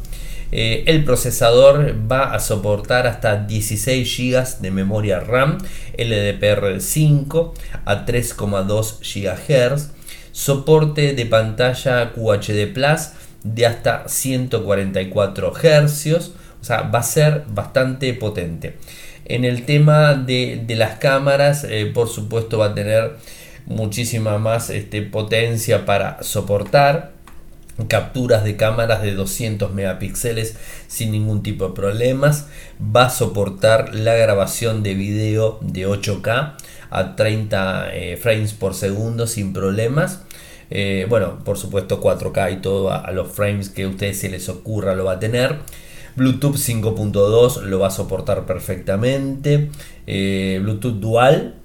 Eh, 0.51 0.85
el 0.87 1.03
procesador 1.03 1.95
va 2.11 2.33
a 2.33 2.39
soportar 2.39 3.05
hasta 3.05 3.45
16 3.45 4.17
GB 4.17 4.59
de 4.59 4.71
memoria 4.71 5.19
RAM 5.19 5.59
LDPR5 5.99 7.51
a 7.85 8.07
3,2 8.07 8.97
GHz 9.03 10.02
soporte 10.33 11.13
de 11.13 11.25
pantalla 11.25 12.11
QHD 12.11 12.73
Plus 12.73 13.11
de 13.43 13.65
hasta 13.65 14.09
144 14.09 15.53
Hz, 15.53 16.07
o 16.61 16.63
sea, 16.63 16.81
va 16.81 16.99
a 16.99 17.03
ser 17.03 17.45
bastante 17.47 18.13
potente. 18.13 18.77
En 19.25 19.45
el 19.45 19.63
tema 19.65 20.15
de, 20.15 20.65
las 20.69 20.97
cámaras, 20.97 21.63
eh, 21.63 21.89
por 21.93 22.09
supuesto, 22.09 22.57
va 22.57 22.67
a 22.67 22.75
tener 22.75 23.17
muchísima 23.65 24.37
más 24.37 24.69
este, 24.69 25.01
potencia 25.01 25.85
para 25.85 26.21
soportar. 26.23 27.13
Capturas 27.87 28.43
de 28.43 28.55
cámaras 28.55 29.01
de 29.01 29.15
200 29.15 29.73
megapíxeles 29.73 30.57
sin 30.87 31.11
ningún 31.11 31.41
tipo 31.41 31.69
de 31.69 31.73
problemas. 31.73 32.47
Va 32.79 33.05
a 33.05 33.09
soportar 33.09 33.95
la 33.95 34.13
grabación 34.13 34.83
de 34.83 34.93
video 34.93 35.57
de 35.61 35.87
8K 35.87 36.53
a 36.93 37.15
30 37.15 37.89
eh, 37.95 38.17
frames 38.17 38.53
por 38.53 38.75
segundo 38.75 39.25
sin 39.25 39.51
problemas. 39.51 40.21
Eh, 40.69 41.07
bueno, 41.09 41.39
por 41.43 41.57
supuesto 41.57 41.99
4K 41.99 42.53
y 42.53 42.55
todo 42.57 42.91
a, 42.91 43.11
los 43.11 43.31
frames 43.31 43.69
que 43.69 43.83
a 43.83 43.87
ustedes 43.87 44.19
se 44.19 44.29
les 44.29 44.47
ocurra 44.47 44.95
lo 44.95 45.05
va 45.05 45.13
a 45.13 45.19
tener. 45.19 45.57
Bluetooth 46.15 46.55
5.2 46.55 47.63
lo 47.63 47.79
va 47.79 47.87
a 47.87 47.91
soportar 47.91 48.45
perfectamente. 48.45 49.69
Eh, 50.05 50.59
Bluetooth 50.61 50.99
dual. 50.99 51.55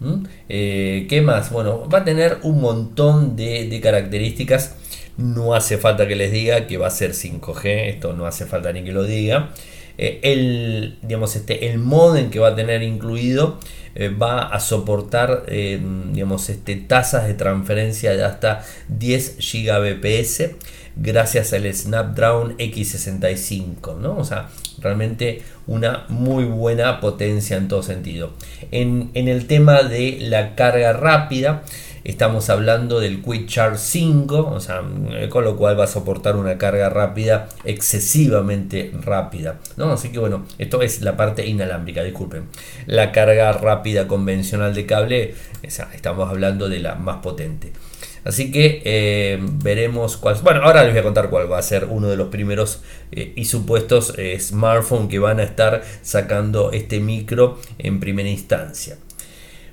¿Qué 0.48 1.22
más? 1.22 1.52
Bueno, 1.52 1.86
va 1.90 1.98
a 1.98 2.04
tener 2.04 2.38
un 2.42 2.62
montón 2.62 3.36
de, 3.36 3.78
características. 3.82 4.76
No 5.18 5.54
hace 5.54 5.76
falta 5.76 6.08
que 6.08 6.16
les 6.16 6.32
diga 6.32 6.66
que 6.66 6.78
va 6.78 6.86
a 6.86 6.90
ser 6.90 7.12
5G. 7.12 7.88
Esto 7.88 8.14
no 8.14 8.24
hace 8.24 8.46
falta 8.46 8.72
ni 8.72 8.82
que 8.82 8.92
lo 8.92 9.04
diga. 9.04 9.50
el, 9.98 10.96
digamos, 11.02 11.36
este, 11.36 11.70
el 11.70 11.78
modem 11.78 12.30
que 12.30 12.38
va 12.38 12.48
a 12.48 12.54
tener 12.54 12.82
incluido 12.82 13.58
eh, 13.98 14.08
va 14.08 14.42
a 14.42 14.60
soportar 14.60 15.44
eh, 15.48 15.80
digamos, 16.12 16.48
este, 16.48 16.76
tasas 16.76 17.26
de 17.26 17.34
transferencia 17.34 18.12
de 18.12 18.24
hasta 18.24 18.64
10 18.88 19.38
Gbps 19.38 20.50
gracias 20.98 21.52
al 21.52 21.72
Snapdragon 21.72 22.56
X65, 22.58 23.96
¿no? 23.96 24.16
O 24.16 24.24
sea, 24.24 24.48
realmente 24.80 25.42
una 25.66 26.04
muy 26.08 26.44
buena 26.44 27.00
potencia 27.00 27.56
en 27.56 27.68
todo 27.68 27.82
sentido. 27.82 28.32
En, 28.70 29.10
en 29.14 29.28
el 29.28 29.46
tema 29.46 29.82
de 29.82 30.18
la 30.20 30.54
carga 30.54 30.92
rápida, 30.92 31.62
Estamos 32.08 32.48
hablando 32.48 33.00
del 33.00 33.20
Quick 33.22 33.48
Charge 33.48 33.76
5, 33.76 34.52
o 34.54 34.60
sea, 34.60 34.82
con 35.28 35.44
lo 35.44 35.56
cual 35.56 35.78
va 35.78 35.84
a 35.84 35.88
soportar 35.88 36.36
una 36.36 36.56
carga 36.56 36.88
rápida 36.88 37.50
excesivamente 37.64 38.92
rápida. 39.02 39.58
¿no? 39.76 39.92
Así 39.92 40.10
que 40.10 40.18
bueno, 40.18 40.46
esto 40.56 40.80
es 40.80 41.02
la 41.02 41.18
parte 41.18 41.46
inalámbrica, 41.46 42.02
disculpen. 42.02 42.44
La 42.86 43.12
carga 43.12 43.52
rápida 43.52 44.08
convencional 44.08 44.74
de 44.74 44.86
cable, 44.86 45.34
estamos 45.62 46.30
hablando 46.30 46.70
de 46.70 46.78
la 46.78 46.94
más 46.94 47.16
potente. 47.16 47.72
Así 48.28 48.52
que 48.52 48.82
eh, 48.84 49.38
veremos 49.40 50.18
cuál. 50.18 50.36
Bueno, 50.42 50.60
ahora 50.62 50.84
les 50.84 50.92
voy 50.92 51.00
a 51.00 51.02
contar 51.02 51.30
cuál 51.30 51.50
va 51.50 51.58
a 51.58 51.62
ser 51.62 51.86
uno 51.86 52.08
de 52.08 52.16
los 52.18 52.28
primeros 52.28 52.82
eh, 53.10 53.32
y 53.34 53.46
supuestos 53.46 54.12
smartphones 54.38 55.08
que 55.08 55.18
van 55.18 55.40
a 55.40 55.44
estar 55.44 55.82
sacando 56.02 56.70
este 56.72 57.00
micro 57.00 57.58
en 57.78 58.00
primera 58.00 58.28
instancia. 58.28 58.98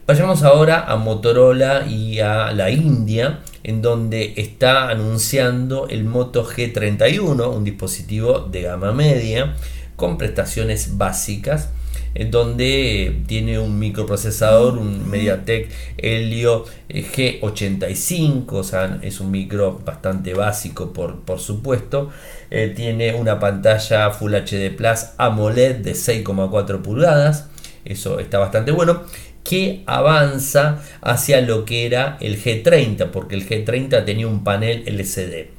Vayamos 0.08 0.44
ahora 0.44 0.86
a 0.86 0.96
Motorola 0.96 1.86
y 1.86 2.22
a 2.22 2.54
la 2.54 2.70
India, 2.70 3.42
en 3.64 3.82
donde 3.82 4.36
está 4.38 4.88
anunciando 4.88 5.90
el 5.90 6.06
Moto 6.06 6.48
G31, 6.48 7.54
un 7.54 7.64
dispositivo 7.66 8.40
de 8.40 8.62
gama 8.62 8.94
media 8.94 9.56
con 9.98 10.18
prestaciones 10.18 10.98
básicas, 10.98 11.72
en 12.16 12.32
donde 12.32 13.24
tiene 13.28 13.60
un 13.60 13.78
microprocesador, 13.78 14.78
un 14.78 15.10
MediaTek 15.10 15.70
Helio 15.98 16.66
G85, 16.90 18.46
o 18.54 18.64
sea, 18.64 19.00
es 19.02 19.20
un 19.20 19.32
micro 19.32 19.82
bastante 19.86 20.34
básico 20.34 20.94
por, 20.94 21.20
por 21.22 21.40
supuesto. 21.40 22.10
Eh, 22.50 22.74
tiene 22.76 23.14
una 23.14 23.38
pantalla 23.38 24.12
Full 24.12 24.34
HD 24.34 24.76
Plus 24.76 25.08
AMOLED 25.18 25.78
de 25.78 25.92
6,4 25.92 26.82
pulgadas, 26.82 27.50
eso 27.84 28.20
está 28.20 28.40
bastante 28.40 28.72
bueno 28.72 29.04
que 29.44 29.84
avanza 29.86 30.82
hacia 31.02 31.40
lo 31.40 31.66
que 31.66 31.86
era 31.86 32.18
el 32.20 32.42
G30, 32.42 33.12
porque 33.12 33.36
el 33.36 33.48
G30 33.48 34.04
tenía 34.04 34.28
un 34.28 34.44
panel 34.44 34.84
LCD. 34.88 35.50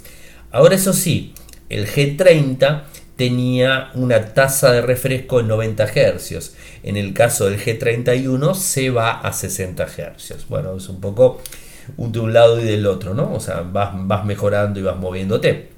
Ahora 0.51 0.75
eso 0.75 0.93
sí, 0.93 1.35
el 1.69 1.87
G30 1.87 2.83
tenía 3.17 3.91
una 3.95 4.35
tasa 4.35 4.73
de 4.73 4.83
refresco 4.83 5.41
en 5.41 5.49
90 5.49 5.87
Hz. 5.87 6.55
En 6.83 6.97
el 6.97 7.15
caso 7.15 7.47
del 7.47 7.59
G31 7.59 8.55
se 8.55 8.91
va 8.91 9.21
a 9.21 9.33
60 9.33 9.87
Hz. 9.87 10.49
Bueno, 10.49 10.77
es 10.77 10.89
un 10.89 11.01
poco 11.01 11.41
de 11.97 12.19
un 12.19 12.33
lado 12.33 12.61
y 12.61 12.65
del 12.65 12.87
otro, 12.87 13.15
¿no? 13.15 13.33
O 13.33 13.41
sea, 13.41 13.61
vas, 13.61 13.91
vas 13.95 14.25
mejorando 14.25 14.81
y 14.81 14.83
vas 14.83 14.97
moviéndote. 14.97 15.77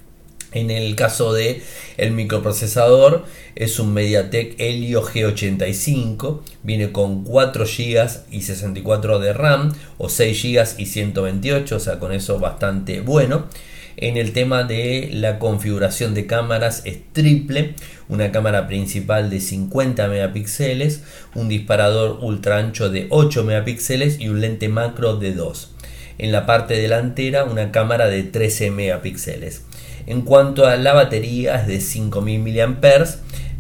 En 0.53 0.71
el 0.71 0.97
caso 0.97 1.35
de 1.35 1.63
microprocesador 2.11 3.25
es 3.55 3.79
un 3.79 3.93
MediaTek 3.93 4.59
Helio 4.59 5.03
G85, 5.03 6.41
viene 6.63 6.91
con 6.91 7.23
4 7.23 7.67
GB 7.67 8.09
y 8.31 8.41
64 8.41 9.19
de 9.19 9.33
RAM 9.35 9.75
o 9.99 10.09
6 10.09 10.43
GB 10.43 10.67
y 10.79 10.87
128, 10.87 11.77
o 11.77 11.79
sea, 11.79 11.99
con 11.99 12.13
eso 12.13 12.39
bastante 12.39 13.03
bueno. 13.03 13.45
En 14.01 14.17
el 14.17 14.33
tema 14.33 14.63
de 14.63 15.11
la 15.13 15.41
configuración 15.41 16.15
de 16.15 16.27
cámaras 16.27 16.83
es 16.85 16.99
triple, 17.13 17.75
una 18.09 18.31
cámara 18.31 18.69
principal 18.69 19.29
de 19.29 19.41
50 19.41 20.07
megapíxeles, 20.07 21.03
un 21.35 21.49
disparador 21.49 22.19
ultra 22.23 22.59
ancho 22.59 22.91
de 22.91 23.09
8 23.11 23.43
megapíxeles 23.43 24.21
y 24.21 24.29
un 24.29 24.41
lente 24.41 24.69
macro 24.69 25.17
de 25.17 25.33
2. 25.33 25.75
En 26.19 26.31
la 26.31 26.47
parte 26.47 26.75
delantera 26.75 27.43
una 27.43 27.73
cámara 27.73 28.07
de 28.07 28.23
13 28.23 28.71
megapíxeles. 28.71 29.65
En 30.07 30.23
cuanto 30.23 30.67
a 30.67 30.77
la 30.77 30.93
batería 30.93 31.57
es 31.57 31.67
de 31.67 31.81
5000 31.81 32.69
mAh 32.69 33.05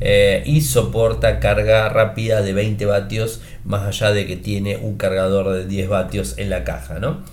eh, 0.00 0.44
y 0.46 0.60
soporta 0.60 1.40
carga 1.40 1.88
rápida 1.88 2.42
de 2.42 2.52
20 2.52 2.86
vatios 2.86 3.40
más 3.64 3.82
allá 3.82 4.12
de 4.12 4.24
que 4.26 4.36
tiene 4.36 4.76
un 4.76 4.96
cargador 4.96 5.52
de 5.52 5.66
10 5.66 5.88
vatios 5.88 6.38
en 6.38 6.50
la 6.50 6.62
caja. 6.62 7.00
¿no? 7.00 7.24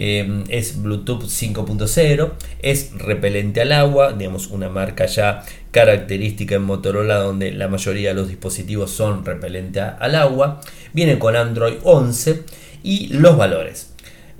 Eh, 0.00 0.44
es 0.48 0.80
Bluetooth 0.80 1.24
5.0, 1.24 2.30
es 2.60 2.92
repelente 2.96 3.62
al 3.62 3.72
agua, 3.72 4.12
digamos 4.12 4.46
una 4.46 4.68
marca 4.68 5.06
ya 5.06 5.44
característica 5.72 6.54
en 6.54 6.62
Motorola 6.62 7.16
donde 7.16 7.50
la 7.50 7.66
mayoría 7.66 8.10
de 8.10 8.14
los 8.14 8.28
dispositivos 8.28 8.92
son 8.92 9.24
repelente 9.24 9.80
al 9.80 10.14
agua, 10.14 10.60
viene 10.92 11.18
con 11.18 11.34
Android 11.34 11.78
11 11.82 12.44
y 12.84 13.08
los 13.08 13.36
valores. 13.36 13.92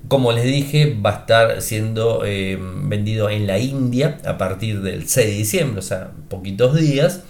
Como 0.07 0.31
les 0.31 0.45
dije, 0.45 0.97
va 1.05 1.11
a 1.11 1.19
estar 1.21 1.61
siendo 1.61 2.25
eh, 2.25 2.57
vendido 2.85 3.29
en 3.29 3.49
la 3.49 3.59
India 3.59 4.19
a 4.25 4.39
partir 4.39 4.81
del 4.81 5.09
6 5.09 5.27
de 5.27 5.35
diciembre, 5.35 5.81
o 5.81 5.83
sea, 5.83 6.13
poquitos 6.29 6.77
días. 6.77 7.25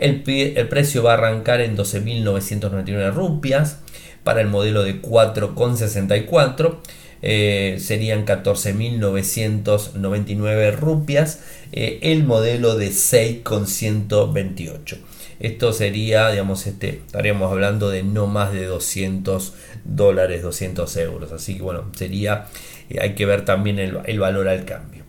El, 0.00 0.24
el 0.26 0.68
precio 0.68 1.04
va 1.04 1.12
a 1.12 1.14
arrancar 1.14 1.60
en 1.60 1.76
12.999 1.76 3.14
rupias 3.14 3.78
para 4.24 4.40
el 4.40 4.48
modelo 4.48 4.82
de 4.82 5.00
4,64 5.00 6.78
eh, 7.22 7.78
serían 7.80 8.26
14.999 8.26 10.76
rupias 10.76 11.40
eh, 11.72 11.98
el 12.02 12.24
modelo 12.24 12.76
de 12.76 12.92
6,128 12.92 14.98
esto 15.40 15.72
sería 15.72 16.30
digamos 16.30 16.66
este 16.66 17.00
estaríamos 17.06 17.52
hablando 17.52 17.90
de 17.90 18.02
no 18.02 18.26
más 18.26 18.52
de 18.52 18.66
200 18.66 19.54
dólares 19.84 20.42
200 20.42 20.96
euros. 20.96 21.32
Así 21.32 21.56
que 21.56 21.62
bueno 21.62 21.84
sería 21.96 22.46
eh, 22.90 22.98
hay 23.00 23.14
que 23.14 23.26
ver 23.26 23.44
también 23.44 23.78
el, 23.78 23.98
el 24.04 24.18
valor 24.18 24.48
al 24.48 24.64
cambio. 24.64 25.04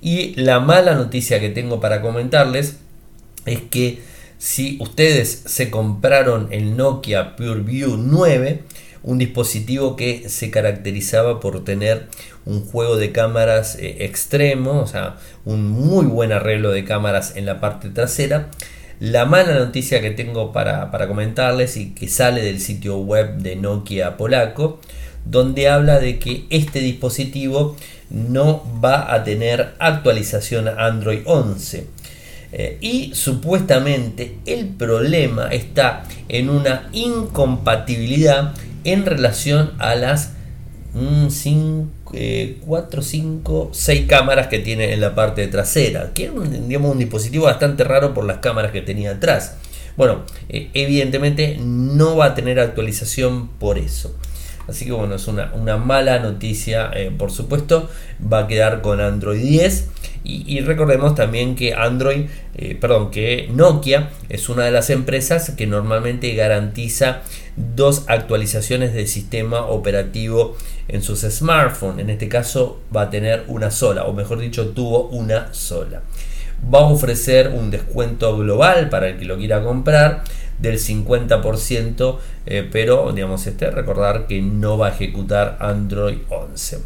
Y 0.00 0.34
la 0.34 0.60
mala 0.60 0.94
noticia 0.94 1.40
que 1.40 1.48
tengo 1.48 1.80
para 1.80 2.02
comentarles 2.02 2.76
es 3.46 3.60
que 3.62 4.00
si 4.38 4.76
ustedes 4.80 5.44
se 5.46 5.70
compraron 5.70 6.48
el 6.50 6.76
Nokia 6.76 7.36
PureView 7.36 7.96
9 7.96 8.64
un 9.02 9.18
dispositivo 9.18 9.96
que 9.96 10.28
se 10.28 10.50
caracterizaba 10.50 11.40
por 11.40 11.64
tener 11.64 12.06
un 12.44 12.64
juego 12.64 12.96
de 12.96 13.12
cámaras 13.12 13.76
eh, 13.76 14.04
extremo, 14.04 14.80
o 14.80 14.86
sea, 14.86 15.16
un 15.44 15.68
muy 15.68 16.06
buen 16.06 16.32
arreglo 16.32 16.70
de 16.70 16.84
cámaras 16.84 17.36
en 17.36 17.46
la 17.46 17.60
parte 17.60 17.88
trasera. 17.90 18.48
La 19.00 19.24
mala 19.24 19.54
noticia 19.54 20.00
que 20.00 20.12
tengo 20.12 20.52
para, 20.52 20.90
comentarles 21.08 21.76
y 21.76 21.90
que 21.90 22.08
sale 22.08 22.42
del 22.42 22.60
sitio 22.60 22.98
web 22.98 23.38
de 23.38 23.56
Nokia 23.56 24.16
polaco, 24.16 24.80
donde 25.24 25.68
habla 25.68 25.98
de 25.98 26.18
que 26.18 26.44
este 26.50 26.80
dispositivo 26.80 27.76
no 28.10 28.62
va 28.82 29.12
a 29.12 29.24
tener 29.24 29.74
actualización 29.78 30.68
Android 30.68 31.22
11. 31.24 31.86
Eh, 32.54 32.78
y 32.80 33.12
supuestamente 33.14 34.36
el 34.44 34.68
problema 34.68 35.48
está 35.48 36.04
en 36.28 36.50
una 36.50 36.88
incompatibilidad 36.92 38.52
en 38.84 39.06
relación 39.06 39.72
a 39.78 39.94
las 39.94 40.32
4, 40.94 43.02
5, 43.02 43.70
6 43.72 44.06
cámaras 44.06 44.48
que 44.48 44.58
tiene 44.58 44.92
en 44.92 45.00
la 45.00 45.14
parte 45.14 45.46
trasera, 45.48 46.10
que 46.14 46.30
un, 46.30 46.84
un 46.84 46.98
dispositivo 46.98 47.46
bastante 47.46 47.84
raro 47.84 48.12
por 48.12 48.24
las 48.24 48.38
cámaras 48.38 48.72
que 48.72 48.82
tenía 48.82 49.12
atrás. 49.12 49.56
Bueno, 49.96 50.22
eh, 50.48 50.70
evidentemente 50.74 51.58
no 51.60 52.16
va 52.16 52.26
a 52.26 52.34
tener 52.34 52.60
actualización 52.60 53.48
por 53.48 53.78
eso. 53.78 54.14
Así 54.68 54.84
que 54.84 54.92
bueno, 54.92 55.16
es 55.16 55.26
una, 55.26 55.76
mala 55.76 56.20
noticia, 56.20 56.90
eh, 56.94 57.10
por 57.16 57.30
supuesto. 57.30 57.88
Va 58.32 58.40
a 58.40 58.46
quedar 58.46 58.80
con 58.80 59.00
Android 59.00 59.42
10. 59.42 59.88
Y, 60.24 60.60
recordemos 60.60 61.16
también 61.16 61.56
que 61.56 61.74
Android, 61.74 62.26
eh, 62.54 62.76
perdón, 62.80 63.10
que 63.10 63.48
Nokia 63.52 64.10
es 64.28 64.48
una 64.48 64.64
de 64.64 64.70
las 64.70 64.88
empresas 64.90 65.50
que 65.50 65.66
normalmente 65.66 66.32
garantiza 66.34 67.22
dos 67.56 68.04
actualizaciones 68.06 68.94
del 68.94 69.08
sistema 69.08 69.66
operativo 69.66 70.56
en 70.86 71.02
sus 71.02 71.22
smartphones. 71.22 72.00
En 72.00 72.10
este 72.10 72.28
caso 72.28 72.80
va 72.94 73.02
a 73.02 73.10
tener 73.10 73.44
una 73.48 73.72
sola, 73.72 74.04
o 74.04 74.12
mejor 74.12 74.38
dicho, 74.38 74.68
tuvo 74.68 75.08
una 75.08 75.52
sola. 75.52 76.02
Va 76.72 76.80
a 76.80 76.84
ofrecer 76.84 77.48
un 77.48 77.72
descuento 77.72 78.36
global 78.38 78.88
para 78.88 79.08
el 79.08 79.18
que 79.18 79.24
lo 79.24 79.36
quiera 79.36 79.64
comprar 79.64 80.22
del 80.60 80.78
50%, 80.78 82.18
eh, 82.46 82.68
pero 82.70 83.12
digamos, 83.12 83.44
este, 83.48 83.70
recordar 83.72 84.28
que 84.28 84.40
no 84.40 84.78
va 84.78 84.88
a 84.88 84.90
ejecutar 84.90 85.58
Android 85.60 86.18
11. 86.28 86.78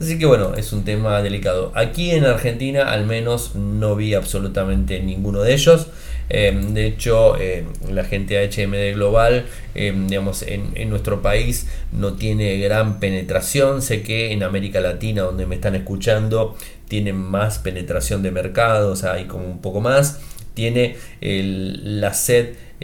Así 0.00 0.18
que 0.18 0.26
bueno, 0.26 0.54
es 0.54 0.72
un 0.72 0.84
tema 0.84 1.22
delicado. 1.22 1.72
Aquí 1.74 2.10
en 2.10 2.24
Argentina 2.24 2.90
al 2.92 3.06
menos 3.06 3.54
no 3.54 3.94
vi 3.96 4.14
absolutamente 4.14 5.00
ninguno 5.00 5.42
de 5.42 5.54
ellos. 5.54 5.88
Em, 6.28 6.72
de 6.72 6.86
hecho, 6.86 7.38
em, 7.38 7.66
la 7.90 8.04
gente 8.04 8.38
HMD 8.38 8.94
Global, 8.94 9.46
em, 9.74 10.08
digamos, 10.08 10.42
en, 10.42 10.70
en, 10.74 10.88
nuestro 10.88 11.20
país 11.20 11.66
no 11.92 12.14
tiene 12.14 12.58
gran 12.58 13.00
penetración. 13.00 13.82
Sé 13.82 14.02
que 14.02 14.32
en 14.32 14.42
América 14.42 14.80
Latina, 14.80 15.22
donde 15.22 15.46
me 15.46 15.56
están 15.56 15.74
escuchando, 15.74 16.56
tienen 16.88 17.16
más 17.16 17.58
penetración 17.58 18.22
de 18.22 18.30
mercados, 18.30 19.04
hay 19.04 19.26
como 19.26 19.44
un 19.44 19.60
poco 19.60 19.80
más. 19.80 20.20
Tiene 20.54 20.96
la 21.20 22.12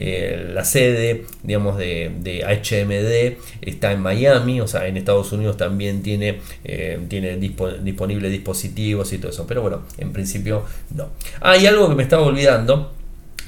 eh, 0.00 0.50
la 0.54 0.64
sede, 0.64 1.24
digamos, 1.42 1.76
de, 1.76 2.44
HMD 2.46 3.42
está 3.68 3.90
en 3.90 4.00
Miami, 4.00 4.60
o 4.60 4.68
sea, 4.68 4.86
en 4.86 4.96
Estados 4.96 5.32
Unidos 5.32 5.56
también 5.56 6.04
tiene, 6.04 6.38
eh, 6.62 7.00
tiene 7.08 7.36
disponibles 7.36 8.30
dispositivos 8.30 9.12
y 9.12 9.18
todo 9.18 9.32
eso, 9.32 9.44
pero 9.48 9.60
bueno, 9.60 9.82
en 9.98 10.12
principio 10.12 10.62
no. 10.94 11.08
Hay 11.40 11.66
algo 11.66 11.88
que 11.88 11.96
me 11.96 12.04
estaba 12.04 12.22
olvidando, 12.22 12.92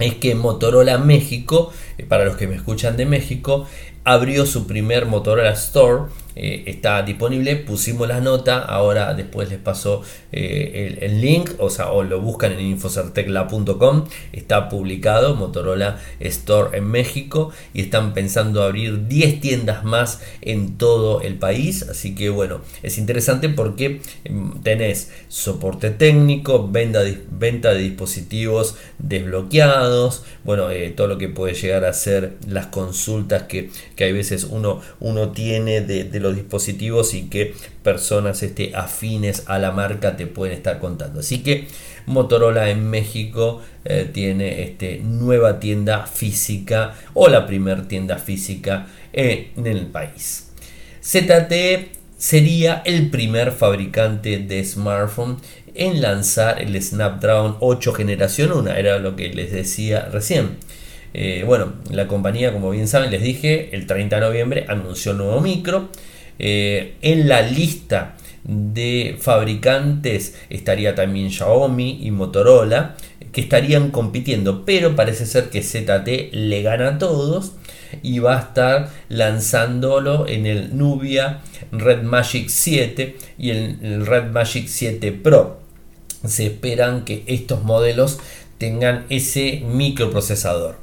es 0.01 0.15
que 0.17 0.35
Motorola 0.35 0.99
México, 0.99 1.73
eh, 1.99 2.05
para 2.05 2.25
los 2.25 2.37
que 2.37 2.49
me 2.49 2.57
escuchan 2.57 2.97
de 2.97 3.07
México, 3.07 3.69
abrió 4.03 4.45
su 4.45 4.67
primer 4.67 5.07
Motorola 5.07 5.53
Store 5.53 6.07
eh, 6.37 6.65
está 6.67 7.03
disponible. 7.03 7.57
Pusimos 7.57 8.09
la 8.09 8.21
nota, 8.21 8.59
ahora 8.59 9.15
después 9.15 9.49
les 9.49 9.59
paso 9.59 10.03
eh, 10.33 10.99
el, 11.01 11.21
link, 11.21 11.51
o 11.59 11.71
sea, 11.71 11.91
o 11.91 12.03
lo 12.03 12.21
buscan 12.21 12.53
en 12.53 12.61
infocertecla.com. 12.61 14.05
Está 14.33 14.69
publicado 14.69 15.35
Motorola 15.35 15.99
Store 16.21 16.77
en 16.79 16.85
México 16.85 17.51
y 17.75 17.83
están 17.83 18.15
pensando 18.15 18.63
abrir 18.63 19.09
10 19.09 19.41
tiendas 19.41 19.85
más 19.85 20.21
en 20.41 20.79
todo 20.79 21.21
el 21.21 21.35
país. 21.35 21.83
Así 21.89 22.15
que 22.15 22.31
bueno, 22.31 22.61
es 22.83 22.99
interesante 22.99 23.49
porque 23.49 24.01
em, 24.25 24.61
tenés 24.63 25.11
soporte 25.29 25.91
técnico, 25.91 26.69
venta, 26.69 27.01
venta 27.31 27.73
de 27.73 27.81
dispositivos 27.81 28.77
desbloqueados, 28.99 30.25
bueno, 30.45 30.71
eh, 30.71 30.91
todo 30.91 31.07
lo 31.07 31.19
que 31.19 31.29
puede 31.29 31.55
llegar 31.55 31.85
a 31.85 31.93
ser 31.93 32.37
las 32.47 32.67
consultas 32.67 33.45
que, 33.45 33.71
que 33.97 34.05
hay 34.05 34.13
veces 34.13 34.45
uno, 34.45 34.81
uno 35.01 35.31
tiene 35.31 35.81
de 35.81 36.20
los 36.21 36.37
dispositivos 36.37 37.15
y 37.15 37.29
que 37.29 37.55
personas 37.83 38.43
este, 38.43 38.73
afines 38.75 39.45
a 39.47 39.59
la 39.59 39.73
marca 39.73 40.17
te 40.17 40.27
pueden 40.27 40.57
estar 40.57 40.79
contando. 40.79 41.21
Así 41.21 41.43
que 41.43 41.67
Motorola 42.07 42.71
en 42.71 42.89
México 42.89 43.63
eh, 43.85 44.09
tiene 44.13 44.63
este, 44.63 45.01
nueva 45.03 45.61
tienda 45.61 46.07
física 46.07 46.95
o 47.15 47.29
la 47.29 47.47
primer 47.47 47.89
tienda 47.89 48.19
física 48.19 48.87
en 49.13 49.67
el 49.67 49.87
país. 49.87 50.51
ZTE 51.03 51.91
sería 52.19 52.83
el 52.85 53.11
primer 53.11 53.53
fabricante 53.53 54.39
de 54.39 54.65
smartphone 54.65 55.39
en 55.75 56.03
lanzar 56.03 56.61
el 56.61 56.81
Snapdragon 56.83 57.57
8 57.61 57.93
generación 57.95 58.53
1, 58.53 58.71
era 58.73 58.99
lo 58.99 59.17
que 59.17 59.29
les 59.31 59.53
decía 59.53 60.09
recién. 60.13 60.59
Eh, 61.13 61.45
bueno, 61.47 61.75
la 61.91 62.07
compañía, 62.07 62.53
como 62.53 62.71
bien 62.71 62.89
saben, 62.89 63.11
les 63.11 63.23
dije, 63.23 63.75
el 63.75 63.87
30 63.87 64.17
de 64.17 64.23
noviembre 64.23 64.65
anunció 64.69 65.13
un 65.13 65.19
nuevo 65.19 65.41
micro. 65.41 65.89
Eh, 66.39 66.95
en 67.03 67.29
la 67.29 67.43
lista 67.43 68.17
de 68.45 69.17
fabricantes 69.21 70.37
estaría 70.49 70.95
también 70.95 71.31
Xiaomi 71.31 71.99
y 72.03 72.11
Motorola, 72.11 72.97
que 73.33 73.43
estarían 73.43 73.91
compitiendo, 73.91 74.65
pero 74.65 74.97
parece 74.97 75.27
ser 75.27 75.51
que 75.51 75.63
ZT 75.63 76.33
le 76.33 76.63
gana 76.63 76.89
a 76.89 76.99
todos 76.99 77.53
y 78.03 78.19
va 78.19 78.37
a 78.37 78.41
estar 78.41 78.91
lanzándolo 79.09 80.27
en 80.27 80.47
el 80.47 80.77
Nubia 80.77 81.41
Red 81.73 82.03
Magic 82.03 82.49
7 82.49 83.17
y 83.39 83.51
el 83.51 84.07
Red 84.07 84.31
Magic 84.31 84.67
7 84.67 85.13
Pro. 85.13 85.61
Se 86.25 86.47
esperan 86.47 87.05
que 87.05 87.23
estos 87.27 87.63
modelos 87.63 88.19
tengan 88.59 89.07
ese 89.09 89.63
microprocesador. 89.67 90.77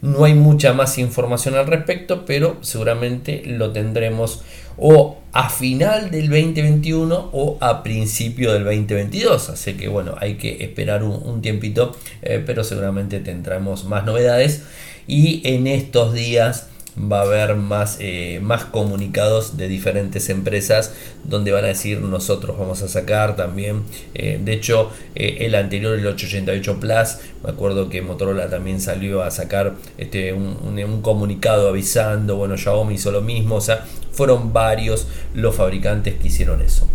No 0.00 0.24
hay 0.24 0.34
mucha 0.34 0.72
más 0.72 0.98
información 0.98 1.56
al 1.56 1.66
respecto, 1.66 2.24
pero 2.24 2.58
seguramente 2.60 3.42
lo 3.46 3.72
tendremos 3.72 4.42
o 4.76 5.18
a 5.32 5.50
final 5.50 6.10
del 6.10 6.28
2021 6.28 7.30
o 7.32 7.58
a 7.60 7.82
principio 7.82 8.52
del 8.52 8.64
2022. 8.64 9.50
Así 9.50 9.74
que 9.74 9.88
bueno, 9.88 10.14
hay 10.18 10.36
que 10.36 10.62
esperar 10.64 11.02
un, 11.02 11.42
tiempito, 11.42 11.96
eh, 12.22 12.42
pero 12.44 12.64
seguramente 12.64 13.20
tendremos 13.20 13.84
más 13.84 14.04
novedades. 14.04 14.62
Y 15.06 15.40
en 15.44 15.66
estos 15.66 16.14
días 16.14 16.68
va 17.00 17.20
a 17.20 17.22
haber 17.22 17.54
más, 17.56 17.98
eh, 18.00 18.40
más 18.42 18.64
comunicados 18.64 19.56
de 19.56 19.68
diferentes 19.68 20.28
empresas 20.28 20.94
donde 21.24 21.52
van 21.52 21.64
a 21.64 21.68
decir 21.68 22.00
nosotros 22.00 22.58
vamos 22.58 22.82
a 22.82 22.88
sacar 22.88 23.36
también. 23.36 23.82
Eh, 24.14 24.40
de 24.42 24.52
hecho, 24.52 24.90
eh, 25.14 25.38
el 25.40 25.54
anterior, 25.54 25.98
el 25.98 26.06
888 26.06 26.80
Plus, 26.80 27.18
me 27.44 27.50
acuerdo 27.50 27.88
que 27.88 28.02
Motorola 28.02 28.48
también 28.48 28.80
salió 28.80 29.22
a 29.22 29.30
sacar 29.30 29.74
este, 29.96 30.32
un, 30.32 30.58
comunicado 31.02 31.68
avisando, 31.68 32.36
bueno, 32.36 32.56
Xiaomi 32.56 32.94
hizo 32.94 33.10
lo 33.10 33.20
mismo, 33.20 33.56
o 33.56 33.60
sea, 33.60 33.84
fueron 34.10 34.52
varios 34.52 35.06
los 35.34 35.54
fabricantes 35.54 36.14
que 36.14 36.28
hicieron 36.28 36.60
eso. 36.62 36.88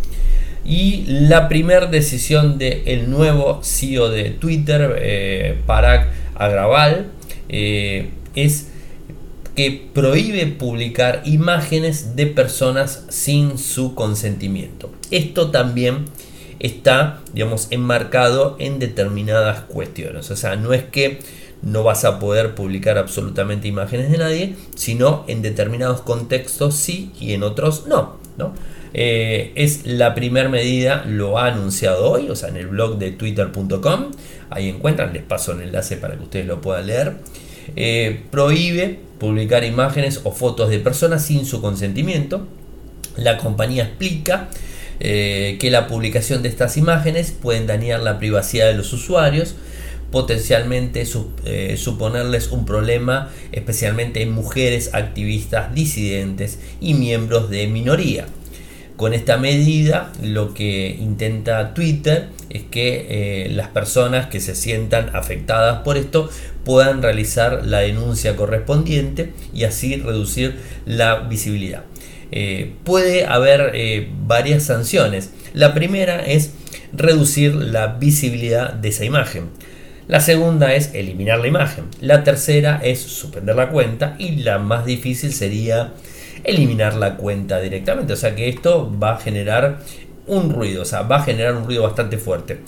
Y 0.65 1.05
la 1.07 1.47
primera 1.49 1.85
decisión 1.85 2.57
del 2.57 3.09
nuevo 3.09 3.61
CEO 3.63 4.09
de 4.09 4.31
Twitter, 4.31 5.61
Parag 5.65 6.09
Agrawal, 6.35 7.11
es 7.49 8.67
que 9.55 9.89
prohíbe 9.93 10.45
publicar 10.47 11.21
imágenes 11.25 12.15
de 12.15 12.25
personas 12.27 13.05
sin 13.09 13.57
su 13.57 13.93
consentimiento. 13.93 14.91
Esto 15.11 15.51
también 15.51 16.05
está, 16.59 17.21
digamos, 17.33 17.67
enmarcado 17.69 18.55
en 18.59 18.79
determinadas 18.79 19.61
cuestiones. 19.61 20.31
O 20.31 20.35
sea, 20.35 20.55
no 20.55 20.73
es 20.73 20.83
que 20.83 21.19
no 21.61 21.83
vas 21.83 22.03
a 22.03 22.19
poder 22.19 22.55
publicar 22.55 22.97
absolutamente 22.97 23.67
imágenes 23.67 24.11
de 24.11 24.17
nadie, 24.17 24.55
sino 24.75 25.23
en 25.27 25.41
determinados 25.41 26.01
contextos 26.01 26.75
sí 26.75 27.11
y 27.19 27.33
en 27.33 27.43
otros 27.43 27.85
no. 27.87 28.17
¿no? 28.37 28.53
Eh, 28.93 29.53
es 29.55 29.85
la 29.85 30.13
primera 30.13 30.49
medida, 30.49 31.03
lo 31.05 31.39
ha 31.39 31.47
anunciado 31.47 32.11
hoy, 32.11 32.29
o 32.29 32.35
sea, 32.35 32.49
en 32.49 32.57
el 32.57 32.67
blog 32.67 32.97
de 32.97 33.11
twitter.com. 33.11 34.11
Ahí 34.49 34.69
encuentran, 34.69 35.13
les 35.13 35.23
paso 35.23 35.53
el 35.53 35.61
enlace 35.61 35.97
para 35.97 36.15
que 36.15 36.23
ustedes 36.23 36.45
lo 36.45 36.61
puedan 36.61 36.87
leer. 36.87 37.13
Eh, 37.76 38.21
prohíbe 38.32 38.99
publicar 39.19 39.63
imágenes 39.63 40.21
o 40.23 40.32
fotos 40.32 40.69
de 40.69 40.80
personas 40.80 41.26
sin 41.26 41.45
su 41.45 41.62
consentimiento. 41.62 42.47
La 43.15 43.38
compañía 43.38 43.84
explica 43.84 44.49
eh, 44.99 45.58
que 45.60 45.71
la 45.71 45.88
publicación 45.88 46.43
de 46.43 46.49
estas 46.49 46.78
imágenes 46.78 47.32
pueden 47.32 47.67
dañar 47.67 48.02
la 48.02 48.19
privacidad 48.19 48.67
de 48.67 48.76
los 48.76 48.93
usuarios, 48.93 49.56
potencialmente 50.12 51.04
eh, 51.45 51.76
suponerles 51.78 52.52
un 52.52 52.65
problema, 52.65 53.32
especialmente 53.52 54.21
en 54.21 54.32
mujeres 54.32 54.93
activistas 54.93 55.73
disidentes 55.73 56.60
y 56.80 56.93
miembros 56.93 57.49
de 57.49 57.67
minoría. 57.67 58.28
Con 58.97 59.13
esta 59.13 59.38
medida 59.38 60.13
lo 60.21 60.53
que 60.53 60.95
intenta 60.99 61.73
Twitter 61.73 62.27
es 62.49 62.63
que 62.63 63.08
eh, 63.45 63.49
las 63.49 63.69
personas 63.69 64.27
que 64.27 64.39
se 64.39 64.53
sientan 64.53 65.15
afectadas 65.15 65.82
por 65.82 65.97
esto 65.97 66.29
puedan 66.63 67.01
realizar 67.01 67.65
la 67.65 67.79
denuncia 67.79 68.36
correspondiente 68.36 69.34
y 69.53 69.63
así 69.63 69.95
reducir 69.95 70.58
la 70.86 71.21
visibilidad. 71.21 71.84
Eh, 72.32 72.73
puede 72.84 73.25
haber 73.25 73.71
eh, 73.73 74.10
varias 74.25 74.63
sanciones. 74.63 75.32
La 75.53 75.73
primera 75.73 76.23
es 76.23 76.51
reducir 76.93 77.56
la 77.56 77.88
visibilidad 77.88 78.73
de 78.73 78.89
esa 78.89 79.06
imagen. 79.06 79.49
La 80.08 80.19
segunda 80.19 80.73
es 80.73 80.93
eliminar 80.93 81.39
la 81.39 81.47
imagen. 81.47 81.86
La 82.01 82.23
tercera 82.23 82.79
es 82.84 82.99
suspender 83.01 83.56
la 83.56 83.69
cuenta. 83.69 84.15
Y 84.19 84.38
la 84.38 84.60
más 84.60 84.86
difícil 84.86 85.32
sería 85.32 85.93
eliminar 86.43 86.95
la 86.95 87.15
cuenta 87.15 87.60
directamente. 87.60 88.13
O 88.13 88.17
sea 88.17 88.36
que 88.36 88.49
esto 88.49 88.91
va 89.01 89.15
a 89.15 89.17
generar 89.17 89.79
un 90.27 90.49
ruido. 90.49 90.84
O 90.84 90.86
sea, 90.86 91.03
va 91.03 91.17
a 91.17 91.23
generar 91.23 91.56
un 91.56 91.65
ruido 91.65 91.84
bastante 91.84 92.17
fuerte. 92.17 92.60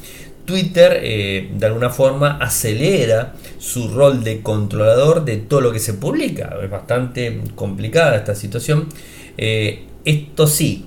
Twitter 0.45 0.99
eh, 1.01 1.49
de 1.53 1.65
alguna 1.65 1.89
forma 1.89 2.37
acelera 2.37 3.33
su 3.57 3.89
rol 3.89 4.23
de 4.23 4.41
controlador 4.41 5.25
de 5.25 5.37
todo 5.37 5.61
lo 5.61 5.71
que 5.71 5.79
se 5.79 5.95
publica. 5.95 6.55
Es 6.61 6.69
bastante 6.69 7.41
complicada 7.55 8.15
esta 8.15 8.35
situación. 8.35 8.87
Eh, 9.37 9.85
esto 10.05 10.45
sí, 10.45 10.85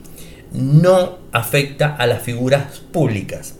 no 0.52 1.18
afecta 1.32 1.96
a 1.96 2.06
las 2.06 2.22
figuras 2.22 2.80
públicas. 2.92 3.56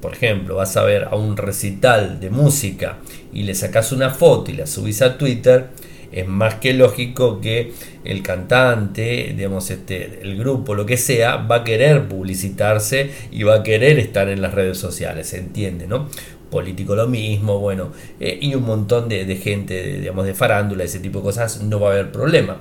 Por 0.00 0.12
ejemplo, 0.12 0.56
vas 0.56 0.76
a 0.76 0.84
ver 0.84 1.08
a 1.10 1.16
un 1.16 1.36
recital 1.36 2.20
de 2.20 2.30
música 2.30 2.98
y 3.32 3.42
le 3.42 3.54
sacas 3.54 3.92
una 3.92 4.10
foto 4.10 4.50
y 4.50 4.54
la 4.54 4.66
subís 4.66 5.00
a 5.02 5.16
Twitter 5.16 5.70
es 6.12 6.26
más 6.26 6.56
que 6.56 6.72
lógico 6.72 7.40
que 7.40 7.72
el 8.04 8.22
cantante, 8.22 9.34
digamos, 9.36 9.70
este, 9.70 10.20
el 10.22 10.36
grupo, 10.36 10.74
lo 10.74 10.86
que 10.86 10.96
sea, 10.96 11.36
va 11.36 11.56
a 11.56 11.64
querer 11.64 12.08
publicitarse 12.08 13.10
y 13.30 13.42
va 13.42 13.56
a 13.56 13.62
querer 13.62 13.98
estar 13.98 14.28
en 14.28 14.40
las 14.42 14.54
redes 14.54 14.78
sociales, 14.78 15.28
¿se 15.28 15.38
entiende, 15.38 15.86
no? 15.86 16.08
Político 16.50 16.94
lo 16.94 17.08
mismo, 17.08 17.58
bueno, 17.58 17.90
eh, 18.20 18.38
y 18.40 18.54
un 18.54 18.64
montón 18.64 19.08
de, 19.08 19.36
gente, 19.36 19.98
digamos, 20.00 20.24
de 20.26 20.34
farándula, 20.34 20.84
ese 20.84 21.00
tipo 21.00 21.18
de 21.18 21.24
cosas, 21.24 21.62
no 21.62 21.80
va 21.80 21.90
a 21.90 21.92
haber 21.92 22.12
problema. 22.12 22.58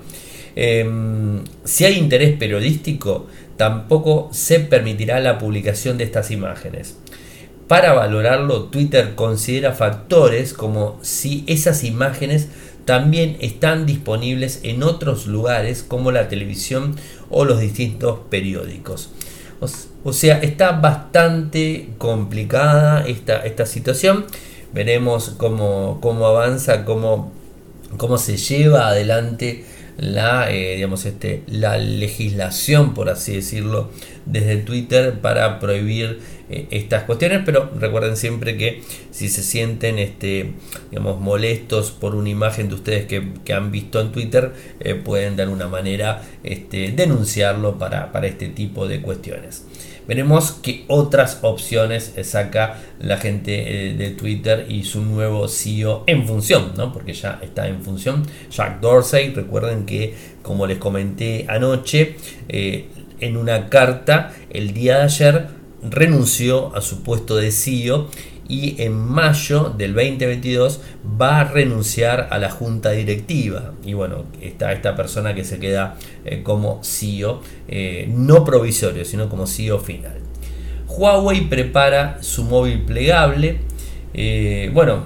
Em, 0.56 1.44
si 1.64 1.86
hay 1.86 1.98
interés 1.98 2.36
periodístico, 2.38 3.28
tampoco 3.58 4.30
se 4.32 4.60
permitirá 4.60 5.20
la 5.20 5.38
publicación 5.38 5.98
de 5.98 6.06
estas 6.06 6.32
imágenes. 6.32 6.98
Para 7.68 7.94
valorarlo, 7.94 8.66
Twitter 8.66 9.16
considera 9.16 9.72
factores 9.72 10.54
como 10.54 11.00
si 11.02 11.44
esas 11.48 11.84
imágenes 11.84 12.50
también 12.86 13.38
están 13.42 13.86
disponibles 13.86 14.62
en 14.64 14.84
otros 14.84 15.28
lugares 15.28 15.84
como 15.84 16.12
la 16.12 16.30
televisión 16.30 16.96
o 17.30 17.44
los 17.44 17.60
distintos 17.60 18.20
periódicos. 18.30 19.10
O, 20.04 20.14
sea, 20.14 20.40
está 20.40 20.74
bastante 20.74 21.90
complicada 21.98 23.06
esta, 23.08 23.38
esta 23.40 23.66
situación. 23.66 24.26
Veremos 24.74 25.30
cómo, 25.38 26.00
cómo 26.02 26.28
avanza, 26.28 26.86
cómo, 26.86 27.32
cómo 27.98 28.20
se 28.20 28.38
lleva 28.38 28.88
adelante 28.90 29.66
la, 29.98 30.52
eh, 30.52 30.76
digamos, 30.76 31.06
este, 31.06 31.44
la 31.48 31.78
legislación, 31.78 32.94
por 32.94 33.10
así 33.10 33.34
decirlo, 33.34 33.90
desde 34.26 34.58
Twitter 34.58 35.22
para 35.22 35.60
prohibir 35.60 36.20
eh, 36.48 36.68
estas 36.70 37.06
cuestiones, 37.06 37.42
pero 37.44 37.72
recuerden 37.80 38.16
siempre 38.16 38.56
que 38.56 38.84
si 39.10 39.30
se 39.30 39.42
sienten 39.42 39.98
este, 39.98 40.52
digamos, 40.92 41.20
molestos 41.20 41.90
por 41.90 42.14
una 42.14 42.30
imagen 42.30 42.70
de 42.70 42.76
ustedes 42.76 43.06
que, 43.08 43.54
han 43.54 43.72
visto 43.72 44.00
en 44.00 44.12
Twitter, 44.12 44.54
eh, 44.80 44.94
pueden 44.94 45.36
de 45.36 45.44
alguna 45.44 45.68
manera 45.68 46.22
este, 46.44 46.92
denunciarlo 46.92 47.80
para, 47.80 48.12
para 48.12 48.28
este 48.28 48.50
tipo 48.50 48.88
de 48.88 49.02
cuestiones. 49.02 49.66
Veremos 50.08 50.52
qué 50.62 50.86
otras 50.88 51.40
opciones 51.42 52.14
saca 52.22 52.80
la 53.00 53.18
gente 53.18 53.90
eh, 53.90 53.94
de 53.96 54.12
Twitter 54.12 54.68
y 54.70 54.84
su 54.84 55.02
nuevo 55.02 55.48
CEO 55.48 56.04
en 56.06 56.28
función, 56.28 56.74
¿no? 56.78 56.94
porque 56.94 57.14
ya 57.14 57.40
está 57.42 57.68
en 57.68 57.82
función. 57.82 58.24
Jack 58.52 58.82
Dorsey, 58.82 59.34
recuerden 59.34 59.88
que 59.88 60.14
como 60.44 60.68
les 60.68 60.78
comenté 60.78 61.46
anoche, 61.50 62.18
en 63.20 63.38
una 63.38 63.70
carta 63.70 64.34
el 64.52 64.74
día 64.74 64.98
de 64.98 65.04
ayer 65.04 65.48
renunció 65.92 66.76
a 66.76 66.82
su 66.82 67.04
puesto 67.04 67.36
de 67.36 67.52
CEO 67.52 68.10
y 68.48 68.82
en 68.82 68.94
mayo 68.94 69.74
del 69.76 69.94
2022 69.94 70.82
va 71.20 71.40
a 71.40 71.44
renunciar 71.46 72.28
a 72.32 72.38
la 72.38 72.52
junta 72.52 72.92
directiva. 72.92 73.74
Y 73.84 73.94
bueno, 73.94 74.26
está 74.42 74.72
esta 74.74 74.96
persona 74.96 75.34
que 75.34 75.44
se 75.44 75.60
queda 75.60 75.98
eh, 76.26 76.44
como 76.44 76.84
CEO, 76.84 77.42
eh, 77.68 78.08
no 78.10 78.46
provisorio, 78.46 79.04
sino 79.06 79.30
como 79.30 79.48
CEO 79.48 79.80
final. 79.80 80.20
Huawei 80.88 81.50
prepara 81.50 82.20
su 82.22 82.44
móvil 82.44 82.82
plegable. 82.84 83.58
Eh, 84.14 84.70
bueno, 84.74 85.04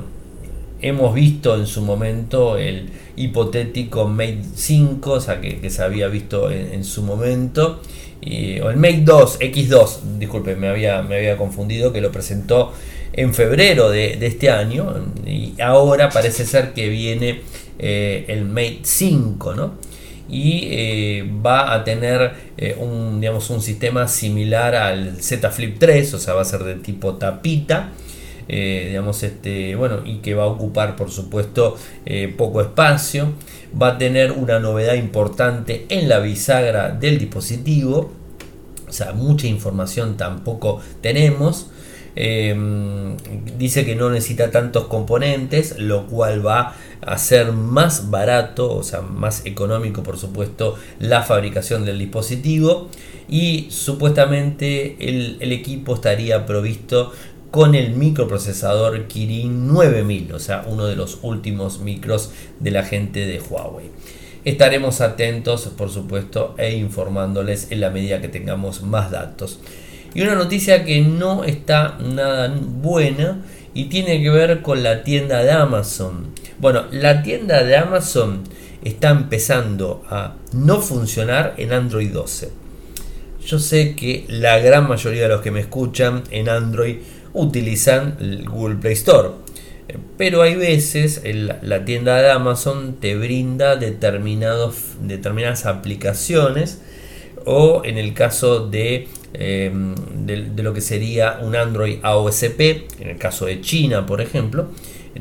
hemos 0.82 1.14
visto 1.14 1.56
en 1.56 1.66
su 1.66 1.82
momento 1.82 2.58
el 2.58 2.90
hipotético 3.16 4.08
Mate 4.08 4.42
5, 4.56 5.12
o 5.12 5.22
sea 5.22 5.42
que, 5.42 5.70
se 5.70 5.84
había 5.84 6.08
visto 6.08 6.52
en, 6.52 6.84
su 6.84 7.04
momento. 7.04 7.82
O 8.22 8.70
el 8.70 8.78
Mate 8.78 9.02
2, 9.04 9.40
X2, 9.40 10.00
disculpe, 10.18 10.56
me 10.56 10.68
había, 10.68 11.02
me 11.02 11.18
había 11.18 11.38
confundido, 11.38 11.94
que 11.94 12.02
lo 12.02 12.12
presentó 12.12 12.74
en 13.14 13.34
febrero 13.34 13.90
de, 13.90 14.18
este 14.26 14.50
año 14.50 14.94
y 15.26 15.60
ahora 15.62 16.10
parece 16.10 16.46
ser 16.46 16.74
que 16.74 16.90
viene 16.90 17.42
eh, 17.78 18.26
el 18.28 18.46
Mate 18.46 18.80
5, 18.84 19.56
¿no? 19.56 19.74
Y 20.30 20.68
eh, 20.70 21.30
va 21.44 21.74
a 21.74 21.84
tener 21.84 22.34
eh, 22.56 22.76
un, 22.80 23.20
digamos, 23.20 23.50
un 23.50 23.62
sistema 23.62 24.08
similar 24.08 24.76
al 24.76 25.22
Z 25.22 25.50
Flip 25.50 25.78
3, 25.80 26.14
o 26.14 26.20
sea, 26.20 26.36
va 26.36 26.42
a 26.42 26.46
ser 26.46 26.64
de 26.64 26.76
tipo 26.76 27.16
tapita. 27.16 27.92
Digamos 28.50 29.22
este 29.22 29.76
bueno 29.76 30.00
y 30.04 30.18
que 30.18 30.34
va 30.34 30.44
a 30.44 30.48
ocupar 30.48 30.96
por 30.96 31.12
supuesto 31.12 31.78
poco 32.38 32.62
espacio. 32.62 33.34
Va 33.80 33.90
a 33.90 33.98
tener 33.98 34.32
una 34.32 34.60
novedad 34.60 34.96
importante 34.96 35.86
en 35.90 36.10
la 36.10 36.20
bisagra 36.20 36.90
del 36.90 37.20
dispositivo. 37.20 38.12
O 38.88 38.92
sea 38.92 39.14
mucha 39.14 39.48
información 39.48 40.18
tampoco 40.18 40.82
tenemos. 41.02 41.70
Em, 42.16 43.16
dice 43.58 43.86
que 43.86 43.96
no 43.96 44.10
necesita 44.10 44.52
tantos 44.52 44.88
componentes, 44.88 45.78
lo 45.78 46.08
cual 46.08 46.46
va 46.46 46.76
a 47.02 47.18
ser 47.18 47.54
más 47.54 48.10
barato, 48.10 48.76
o 48.76 48.84
sea, 48.84 49.02
más 49.02 49.46
económico, 49.46 50.04
por 50.04 50.18
supuesto, 50.18 50.76
la 51.00 51.24
fabricación 51.24 51.86
del 51.86 51.98
dispositivo. 51.98 52.90
Y 53.30 53.68
supuestamente 53.70 54.98
el 55.00 55.52
equipo 55.52 55.96
estaría 55.96 56.46
provisto 56.46 57.14
con 57.52 57.74
el 57.74 57.92
microprocesador 57.92 59.08
Kirin 59.08 59.68
9000, 59.68 60.34
o 60.34 60.40
sea, 60.40 60.66
uno 60.68 60.86
de 60.86 60.96
los 60.96 61.20
últimos 61.24 61.80
micros 61.80 62.32
de 62.60 62.72
la 62.72 62.84
gente 62.84 63.26
de 63.26 63.42
Huawei. 63.42 63.90
Estaremos 64.46 65.02
atentos, 65.02 65.70
por 65.78 65.90
supuesto, 65.90 66.56
e 66.58 66.76
informándoles 66.76 67.72
en 67.72 67.82
la 67.82 67.90
medida 67.90 68.22
que 68.22 68.30
tengamos 68.30 68.84
más 68.84 69.12
datos. 69.12 69.60
Y 70.14 70.22
una 70.22 70.36
noticia 70.36 70.86
que 70.86 71.02
no 71.02 71.44
está 71.44 71.98
nada 72.00 72.54
buena 72.58 73.44
y 73.74 73.86
tiene 73.86 74.22
que 74.22 74.30
ver 74.30 74.62
con 74.62 74.82
la 74.82 75.04
tienda 75.04 75.44
de 75.44 75.52
Amazon. 75.52 76.34
Bueno, 76.58 76.86
la 76.92 77.22
tienda 77.22 77.64
de 77.64 77.76
Amazon 77.78 78.44
está 78.84 79.10
empezando 79.10 80.04
a 80.10 80.36
no 80.54 80.82
funcionar 80.82 81.56
en 81.58 81.74
Android 81.74 82.12
12. 82.12 82.52
Yo 83.46 83.60
sé 83.60 83.96
que 83.96 84.26
la 84.28 84.60
gran 84.60 84.88
mayoría 84.88 85.24
de 85.24 85.30
los 85.30 85.42
que 85.42 85.52
me 85.52 85.60
escuchan 85.60 86.24
en 86.32 86.50
Android 86.50 86.98
utilizan 87.34 88.18
el 88.20 88.46
Google 88.48 88.76
Play 88.76 88.94
Store. 88.94 89.30
Pero 90.18 90.42
hay 90.42 90.56
veces 90.56 91.24
la 91.62 91.86
tienda 91.86 92.22
de 92.22 92.30
Amazon 92.30 92.98
te 93.00 93.16
brinda 93.16 93.76
determinados, 93.76 94.76
determinadas 95.02 95.66
aplicaciones 95.66 96.82
o 97.46 97.82
en 97.84 97.98
el 97.98 98.14
caso 98.14 98.68
de, 98.68 99.08
em, 99.34 99.96
de, 100.26 100.64
lo 100.64 100.74
que 100.74 100.82
sería 100.82 101.40
un 101.42 101.56
Android 101.56 101.98
AOSP, 102.04 102.60
en 103.00 103.10
el 103.10 103.18
caso 103.18 103.46
de 103.46 103.62
China 103.62 104.06
por 104.06 104.22
ejemplo, 104.22 104.68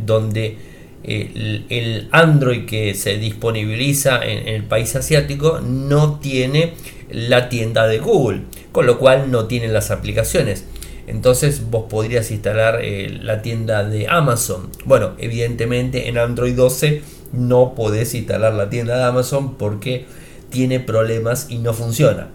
donde 0.05 0.59
el, 1.03 1.64
el 1.71 2.09
Android 2.12 2.66
que 2.66 2.92
se 2.94 3.16
disponibiliza 3.16 4.23
en, 4.23 4.49
el 4.49 4.64
país 4.64 4.94
asiático 4.97 5.61
no 5.61 6.18
tiene 6.21 6.75
la 7.11 7.49
tienda 7.49 7.87
de 7.87 7.99
Google, 8.01 8.42
con 8.73 8.85
lo 8.85 8.99
cual 8.99 9.31
no 9.31 9.47
tiene 9.47 9.68
las 9.68 9.90
aplicaciones 9.90 10.64
entonces 11.09 11.71
vos 11.71 11.87
podrías 11.88 12.31
instalar 12.31 12.81
eh, 12.83 13.18
la 13.23 13.40
tienda 13.40 13.83
de 13.83 14.09
Amazon. 14.09 14.71
Bueno, 14.85 15.12
evidentemente 15.18 16.09
en 16.09 16.18
Android 16.18 16.55
12 16.55 17.03
no 17.33 17.75
podés 17.75 18.14
instalar 18.14 18.53
la 18.55 18.68
tienda 18.68 18.97
de 18.99 19.05
Amazon 19.05 19.57
porque 19.57 20.07
tiene 20.51 20.81
problemas 20.81 21.47
y 21.51 21.59
no 21.59 21.73
funciona. 21.73 22.29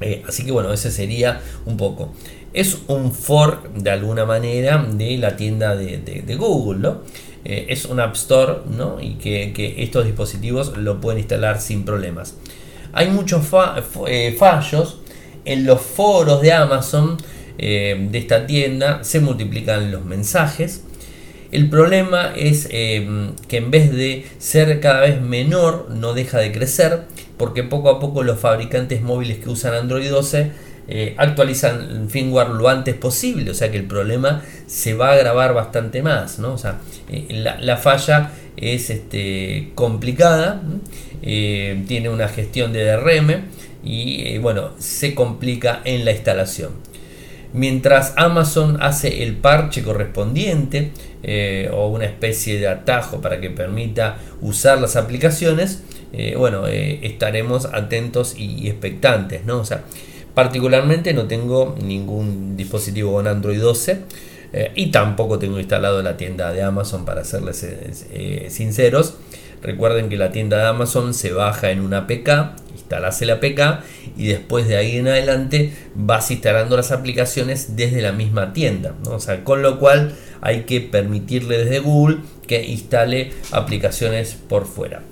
Eh, 0.00 0.22
así 0.26 0.44
que 0.44 0.52
bueno, 0.52 0.72
ese 0.72 0.90
sería 0.90 1.40
un 1.64 1.76
poco. 1.76 2.12
Es 2.52 2.78
un 2.86 3.12
fork 3.12 3.72
de 3.72 3.90
alguna 3.90 4.24
manera 4.24 4.86
de 4.88 5.18
la 5.18 5.36
tienda 5.36 5.74
de, 5.74 6.36
Google, 6.38 6.78
¿no? 6.78 7.02
Eh, 7.44 7.66
es 7.68 7.86
un 7.86 7.98
App 7.98 8.14
Store, 8.14 8.60
¿no? 8.70 9.00
Y 9.00 9.14
que, 9.14 9.74
estos 9.78 10.04
dispositivos 10.04 10.76
lo 10.76 11.00
pueden 11.00 11.18
instalar 11.18 11.60
sin 11.60 11.84
problemas. 11.84 12.36
Hay 12.92 13.10
muchos 13.10 13.44
fallos 13.46 14.98
en 15.44 15.66
los 15.66 15.80
foros 15.80 16.40
de 16.40 16.52
Amazon 16.52 17.18
eh, 17.58 18.08
de 18.10 18.18
esta 18.18 18.46
tienda 18.46 19.02
se 19.02 19.20
multiplican 19.20 19.90
los 19.90 20.04
mensajes. 20.04 20.82
El 21.52 21.70
problema 21.70 22.32
es 22.34 22.68
eh, 22.70 23.30
que 23.48 23.58
en 23.58 23.70
vez 23.70 23.92
de 23.92 24.26
ser 24.38 24.80
cada 24.80 25.00
vez 25.00 25.20
menor, 25.20 25.88
no 25.90 26.12
deja 26.12 26.38
de 26.38 26.52
crecer, 26.52 27.02
porque 27.38 27.62
poco 27.62 27.88
a 27.88 28.00
poco 28.00 28.22
los 28.22 28.38
fabricantes 28.38 29.00
móviles 29.00 29.38
que 29.38 29.48
usan 29.48 29.74
Android 29.74 30.10
12 30.10 30.50
eh, 30.88 31.14
actualizan 31.16 31.80
el 31.80 32.10
firmware 32.10 32.50
lo 32.50 32.68
antes 32.68 32.94
posible, 32.94 33.50
o 33.50 33.54
sea 33.54 33.70
que 33.70 33.76
el 33.76 33.86
problema 33.86 34.42
se 34.66 34.94
va 34.94 35.10
a 35.10 35.12
agravar 35.12 35.54
bastante 35.54 36.02
más. 36.02 36.38
¿no? 36.38 36.52
O 36.52 36.58
sea, 36.58 36.80
la, 37.30 37.76
falla 37.76 38.32
es 38.56 38.90
este, 38.90 39.70
complicada, 39.74 40.62
tiene 41.22 42.08
una 42.08 42.28
gestión 42.28 42.72
de 42.72 42.84
DRM 42.84 43.42
y 43.84 44.38
bueno, 44.38 44.70
se 44.78 45.14
complica 45.14 45.80
en 45.84 46.04
la 46.04 46.12
instalación 46.12 46.70
mientras 47.52 48.14
Amazon 48.16 48.78
hace 48.80 49.22
el 49.22 49.36
parche 49.36 49.82
correspondiente 49.82 50.92
eh, 51.22 51.70
o 51.72 51.88
una 51.88 52.04
especie 52.04 52.58
de 52.58 52.68
atajo 52.68 53.20
para 53.20 53.40
que 53.40 53.50
permita 53.50 54.18
usar 54.40 54.80
las 54.80 54.96
aplicaciones, 54.96 55.82
eh, 56.12 56.34
bueno, 56.36 56.66
eh, 56.66 57.00
estaremos 57.02 57.66
atentos 57.66 58.34
y 58.36 58.68
expectantes, 58.68 59.44
¿no? 59.44 59.58
O 59.58 59.64
sea, 59.64 59.84
particularmente 60.34 61.12
no 61.14 61.24
tengo 61.24 61.76
ningún 61.82 62.56
dispositivo 62.56 63.12
con 63.12 63.26
Android 63.26 63.60
12 63.60 64.00
y 64.74 64.90
tampoco 64.90 65.38
tengo 65.38 65.58
instalado 65.58 66.02
la 66.02 66.16
tienda 66.16 66.52
de 66.52 66.62
Amazon 66.62 67.04
para 67.04 67.24
serles 67.24 67.66
sinceros. 68.48 69.16
Recuerden 69.62 70.08
que 70.08 70.16
la 70.16 70.30
tienda 70.32 70.58
de 70.58 70.66
Amazon 70.66 71.12
se 71.12 71.32
baja 71.32 71.70
en 71.70 71.80
una 71.80 71.98
APK 71.98 72.54
instalas 72.86 73.20
el 73.22 73.30
APK 73.30 73.82
y 74.16 74.28
después 74.28 74.68
de 74.68 74.76
ahí 74.76 74.96
en 74.96 75.08
adelante 75.08 75.72
vas 75.94 76.30
instalando 76.30 76.76
las 76.76 76.92
aplicaciones 76.92 77.76
desde 77.76 78.00
la 78.00 78.12
misma 78.12 78.52
tienda. 78.52 78.94
O 79.06 79.18
sea, 79.18 79.42
con 79.42 79.62
lo 79.62 79.78
cual 79.80 80.14
hay 80.40 80.62
que 80.62 80.80
permitirle 80.80 81.58
desde 81.58 81.80
Google 81.80 82.18
que 82.46 82.64
instale 82.64 83.32
aplicaciones 83.50 84.36
por 84.48 84.66
fuera. 84.66 85.02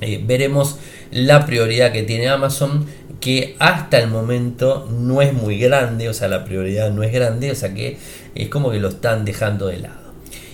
Eh, 0.00 0.22
veremos 0.24 0.78
la 1.10 1.46
prioridad 1.46 1.92
que 1.92 2.02
tiene 2.02 2.28
Amazon 2.28 2.86
que 3.20 3.56
hasta 3.58 3.98
el 3.98 4.08
momento 4.08 4.88
no 4.90 5.22
es 5.22 5.32
muy 5.32 5.58
grande, 5.58 6.08
o 6.08 6.14
sea, 6.14 6.28
la 6.28 6.44
prioridad 6.44 6.90
no 6.92 7.02
es 7.02 7.12
grande, 7.12 7.50
o 7.50 7.54
sea 7.54 7.74
que 7.74 7.98
es 8.34 8.48
como 8.48 8.70
que 8.70 8.78
lo 8.78 8.88
están 8.88 9.24
dejando 9.24 9.66
de 9.66 9.78
lado. 9.78 10.08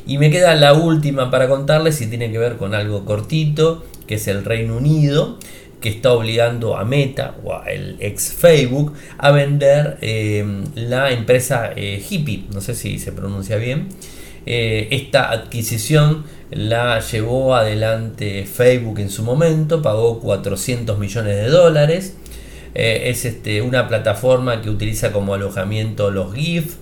Y 0.06 0.18
me 0.18 0.30
queda 0.30 0.54
la 0.54 0.74
última 0.74 1.30
para 1.30 1.48
contarles 1.48 2.00
y 2.00 2.06
tiene 2.06 2.30
que 2.30 2.38
ver 2.38 2.56
con 2.56 2.74
algo 2.74 3.04
cortito, 3.04 3.84
que 4.06 4.16
es 4.16 4.28
el 4.28 4.44
Reino 4.44 4.76
Unido 4.76 5.38
que 5.84 5.90
está 5.90 6.14
obligando 6.14 6.78
a 6.78 6.86
Meta 6.86 7.34
o 7.44 7.52
a 7.52 7.66
el 7.66 7.96
ex 8.00 8.32
Facebook 8.32 8.94
a 9.18 9.32
vender 9.32 9.98
em, 10.00 10.64
la 10.74 11.10
empresa 11.10 11.72
eh, 11.76 12.02
Hippie, 12.08 12.44
no 12.54 12.62
sé 12.62 12.74
si 12.74 12.98
se 12.98 13.12
pronuncia 13.12 13.56
bien. 13.56 13.88
Eh, 14.46 14.88
esta 14.92 15.30
adquisición 15.30 16.24
la 16.50 17.00
llevó 17.00 17.54
adelante 17.54 18.46
Facebook 18.46 18.98
en 19.00 19.10
su 19.10 19.24
momento, 19.24 19.82
pagó 19.82 20.20
400 20.20 20.98
millones 20.98 21.36
de 21.36 21.48
dólares. 21.48 22.16
Eh, 22.74 23.10
es 23.10 23.24
este, 23.24 23.62
una 23.62 23.88
plataforma 23.88 24.60
que 24.62 24.70
utiliza 24.70 25.12
como 25.12 25.34
alojamiento 25.34 26.10
los 26.10 26.34
GIF, 26.34 26.76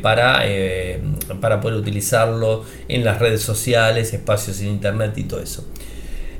para, 0.00 0.42
para, 1.38 1.60
poder 1.60 1.76
utilizarlo 1.76 2.64
en 2.88 3.04
las 3.04 3.18
redes 3.18 3.42
sociales, 3.42 4.14
espacios 4.14 4.62
en 4.62 4.68
internet 4.68 5.12
y 5.18 5.24
todo 5.24 5.42
eso. 5.42 5.66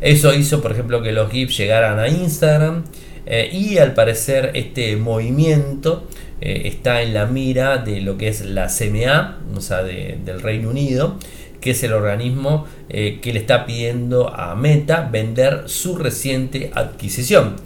Eso 0.01 0.33
hizo, 0.35 0.63
por 0.63 0.73
ejemplo, 0.73 1.03
que 1.03 1.13
los 1.13 1.31
GIFs 1.31 1.59
llegaran 1.59 1.99
a 1.99 2.09
Instagram. 2.09 2.85
Eh, 3.27 3.51
y 3.53 3.79
al 3.79 3.93
parecer 3.93 4.53
este 4.55 4.97
movimiento 4.97 6.07
eh, 6.41 6.63
está 6.67 7.03
en 7.03 7.13
la 7.13 7.27
mira 7.27 7.79
de 7.79 8.01
lo 8.01 8.17
que 8.17 8.29
es 8.29 8.43
la 8.43 8.69
CMA, 8.69 9.41
o 9.55 9.61
sea, 9.61 9.83
del 9.83 10.41
Reino 10.41 10.71
Unido, 10.71 11.19
que 11.61 11.73
es 11.73 11.83
el 11.83 11.93
organismo 11.93 12.67
eh, 12.89 13.19
que 13.21 13.33
le 13.33 13.41
está 13.41 13.67
pidiendo 13.67 14.33
a 14.33 14.55
Meta 14.55 15.09
vender 15.11 15.65
su 15.67 15.97
reciente 15.97 16.71
adquisición. 16.73 17.57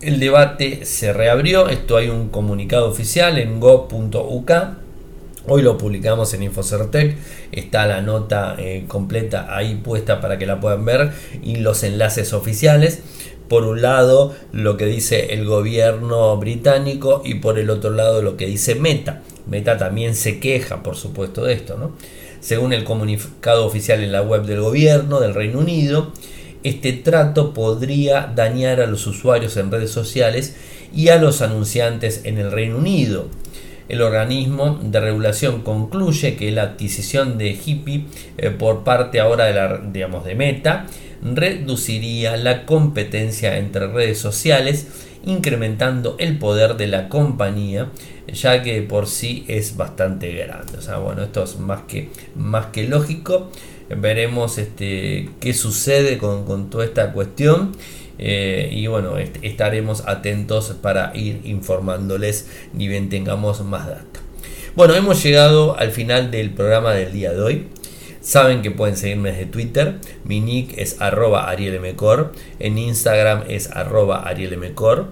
El 0.00 0.18
debate 0.18 0.86
se 0.86 1.12
reabrió, 1.12 1.68
esto 1.68 1.98
hay 1.98 2.08
un 2.08 2.30
comunicado 2.30 2.88
oficial 2.88 3.36
en 3.38 3.60
go.uk 3.60 4.50
Hoy 5.46 5.60
lo 5.60 5.76
publicamos 5.76 6.32
en 6.32 6.42
Infocertec, 6.42 7.16
está 7.52 7.86
la 7.86 8.00
nota 8.00 8.56
eh, 8.58 8.84
completa 8.88 9.54
ahí 9.54 9.74
puesta 9.74 10.20
para 10.22 10.38
que 10.38 10.46
la 10.46 10.58
puedan 10.58 10.86
ver 10.86 11.12
y 11.42 11.56
los 11.56 11.82
enlaces 11.82 12.32
oficiales. 12.32 13.00
Por 13.48 13.64
un 13.64 13.82
lado 13.82 14.34
lo 14.52 14.78
que 14.78 14.86
dice 14.86 15.34
el 15.34 15.44
gobierno 15.44 16.36
británico 16.38 17.20
y 17.24 17.34
por 17.34 17.58
el 17.58 17.68
otro 17.68 17.90
lado 17.90 18.22
lo 18.22 18.38
que 18.38 18.46
dice 18.46 18.76
Meta. 18.76 19.22
Meta 19.46 19.76
también 19.76 20.14
se 20.14 20.40
queja, 20.40 20.82
por 20.82 20.96
supuesto, 20.96 21.44
de 21.44 21.54
esto. 21.54 21.76
¿no? 21.76 21.92
Según 22.40 22.72
el 22.72 22.84
comunicado 22.84 23.66
oficial 23.66 24.02
en 24.02 24.12
la 24.12 24.22
web 24.22 24.44
del 24.44 24.60
gobierno 24.60 25.20
del 25.20 25.34
Reino 25.34 25.58
Unido, 25.58 26.12
este 26.62 26.92
trato 26.92 27.54
podría 27.54 28.32
dañar 28.34 28.80
a 28.80 28.86
los 28.86 29.06
usuarios 29.06 29.56
en 29.56 29.70
redes 29.70 29.90
sociales 29.90 30.56
y 30.94 31.08
a 31.08 31.16
los 31.16 31.42
anunciantes 31.42 32.22
en 32.24 32.38
el 32.38 32.52
Reino 32.52 32.78
Unido. 32.78 33.28
El 33.88 34.02
organismo 34.02 34.78
de 34.82 35.00
regulación 35.00 35.62
concluye 35.62 36.36
que 36.36 36.52
la 36.52 36.62
adquisición 36.62 37.38
de 37.38 37.50
Hippie 37.50 38.04
eh, 38.38 38.50
por 38.50 38.84
parte 38.84 39.18
ahora 39.18 39.46
de 39.46 39.54
la 39.54 39.78
digamos, 39.78 40.24
de 40.24 40.36
Meta 40.36 40.86
reduciría 41.22 42.36
la 42.36 42.66
competencia 42.66 43.58
entre 43.58 43.88
redes 43.88 44.18
sociales 44.18 44.86
incrementando 45.24 46.16
el 46.18 46.38
poder 46.38 46.76
de 46.76 46.86
la 46.86 47.08
compañía 47.08 47.90
ya 48.32 48.62
que 48.62 48.80
por 48.82 49.08
sí 49.08 49.44
es 49.48 49.76
bastante 49.76 50.32
grande. 50.34 50.78
O 50.78 50.82
sea 50.82 50.98
bueno 50.98 51.24
esto 51.24 51.42
es 51.42 51.58
más 51.58 51.82
que 51.88 52.10
más 52.36 52.66
que 52.66 52.84
lógico 52.84 53.50
veremos 53.96 54.58
este 54.58 55.30
qué 55.40 55.54
sucede 55.54 56.18
con, 56.18 56.44
con 56.44 56.70
toda 56.70 56.84
esta 56.84 57.12
cuestión 57.12 57.72
eh, 58.22 58.68
y 58.70 58.86
bueno, 58.86 59.16
estaremos 59.16 60.06
atentos 60.06 60.76
para 60.82 61.10
ir 61.14 61.40
informándoles 61.44 62.48
ni 62.74 62.86
bien 62.86 63.08
tengamos 63.08 63.64
más 63.64 63.86
datos. 63.86 64.22
Bueno, 64.76 64.94
hemos 64.94 65.22
llegado 65.22 65.78
al 65.78 65.90
final 65.90 66.30
del 66.30 66.50
programa 66.50 66.92
del 66.92 67.12
día 67.12 67.32
de 67.32 67.40
hoy. 67.40 67.66
Saben 68.20 68.60
que 68.60 68.70
pueden 68.70 68.98
seguirme 68.98 69.30
desde 69.30 69.46
Twitter. 69.46 69.94
Mi 70.24 70.40
nick 70.40 70.76
es 70.76 71.00
arroba 71.00 71.48
arielmcor. 71.48 72.32
En 72.58 72.76
Instagram 72.76 73.44
es 73.48 73.70
arroba 73.70 74.28
arielmcor. 74.28 75.08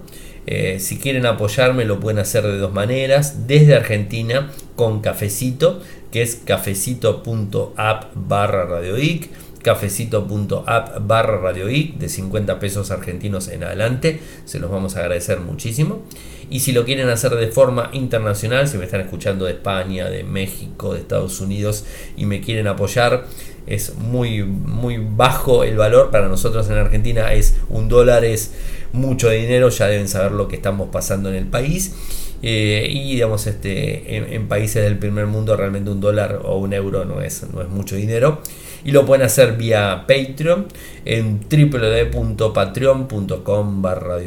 Eh, 0.47 0.79
si 0.79 0.99
quieren 0.99 1.25
apoyarme 1.25 1.85
lo 1.87 2.01
pueden 2.01 2.19
hacer 2.19 2.43
de 2.43 2.59
dos 2.59 2.75
maneras. 2.75 3.47
Desde 3.47 3.75
Argentina 3.75 4.51
con 4.77 5.01
cafecito, 5.01 5.81
que 6.11 6.23
es 6.23 6.37
cafecito.app 6.45 8.13
barra 8.15 8.65
radioic 8.65 9.31
cafecito.app 9.63 11.07
barra 11.07 11.39
radioic 11.39 11.99
de 11.99 12.09
50 12.09 12.59
pesos 12.59 12.91
argentinos 12.91 13.49
en 13.49 13.65
adelante. 13.65 14.21
Se 14.45 14.59
los 14.59 14.71
vamos 14.71 14.97
a 14.97 15.01
agradecer 15.01 15.41
muchísimo. 15.41 16.03
Y 16.51 16.61
si 16.61 16.73
lo 16.73 16.85
quieren 16.85 17.11
hacer 17.11 17.35
de 17.35 17.49
forma 17.49 17.91
internacional, 17.93 18.69
si 18.69 18.79
me 18.79 18.85
están 18.85 19.03
escuchando 19.03 19.45
de 19.45 19.53
España, 19.53 20.09
de 20.09 20.25
México, 20.25 20.95
de 20.95 21.01
Estados 21.01 21.41
Unidos 21.41 21.85
y 22.17 22.25
me 22.25 22.41
quieren 22.41 22.67
apoyar, 22.67 23.27
es 23.67 23.97
muy, 23.97 24.43
muy 24.45 24.97
bajo 24.97 25.63
el 25.65 25.77
valor. 25.77 26.11
Para 26.11 26.29
nosotros 26.29 26.71
en 26.71 26.79
Argentina 26.79 27.33
es 27.35 27.57
un 27.69 27.89
dólar, 27.89 28.25
es 28.25 28.53
mucho 28.93 29.29
dinero, 29.29 29.69
ya 29.69 29.89
deben 29.89 30.09
saber 30.09 30.33
lo 30.33 30.49
que 30.49 30.57
estamos 30.57 30.89
pasando 30.91 31.29
en 31.29 31.35
el 31.35 31.47
país. 31.47 31.95
Eh, 32.43 32.89
y 32.91 33.15
digamos, 33.15 33.47
este, 33.47 34.35
en, 34.35 34.49
países 34.49 34.83
del 34.85 34.99
primer 34.99 35.27
mundo 35.27 35.57
realmente 35.57 35.91
un 35.91 36.01
dólar 36.01 36.41
o 36.45 36.59
un 36.59 36.73
euro 36.73 37.05
no 37.05 37.21
es, 37.21 37.45
no 37.53 37.61
es 37.63 37.69
mucho 37.69 37.97
dinero. 37.97 38.41
Y 38.85 38.93
lo 38.93 39.05
pueden 39.05 39.27
hacer 39.27 39.57
vía 39.57 40.05
Patreon 40.07 40.69
en 41.05 41.41
www.patreon.com 41.41 43.83
barra 43.83 44.21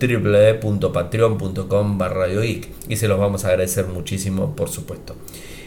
www.patreon.com 0.00 1.98
barra 1.98 2.26
y 2.34 2.96
se 2.96 3.06
los 3.06 3.18
vamos 3.18 3.44
a 3.44 3.48
agradecer 3.48 3.86
muchísimo 3.86 4.56
por 4.56 4.70
supuesto. 4.70 5.14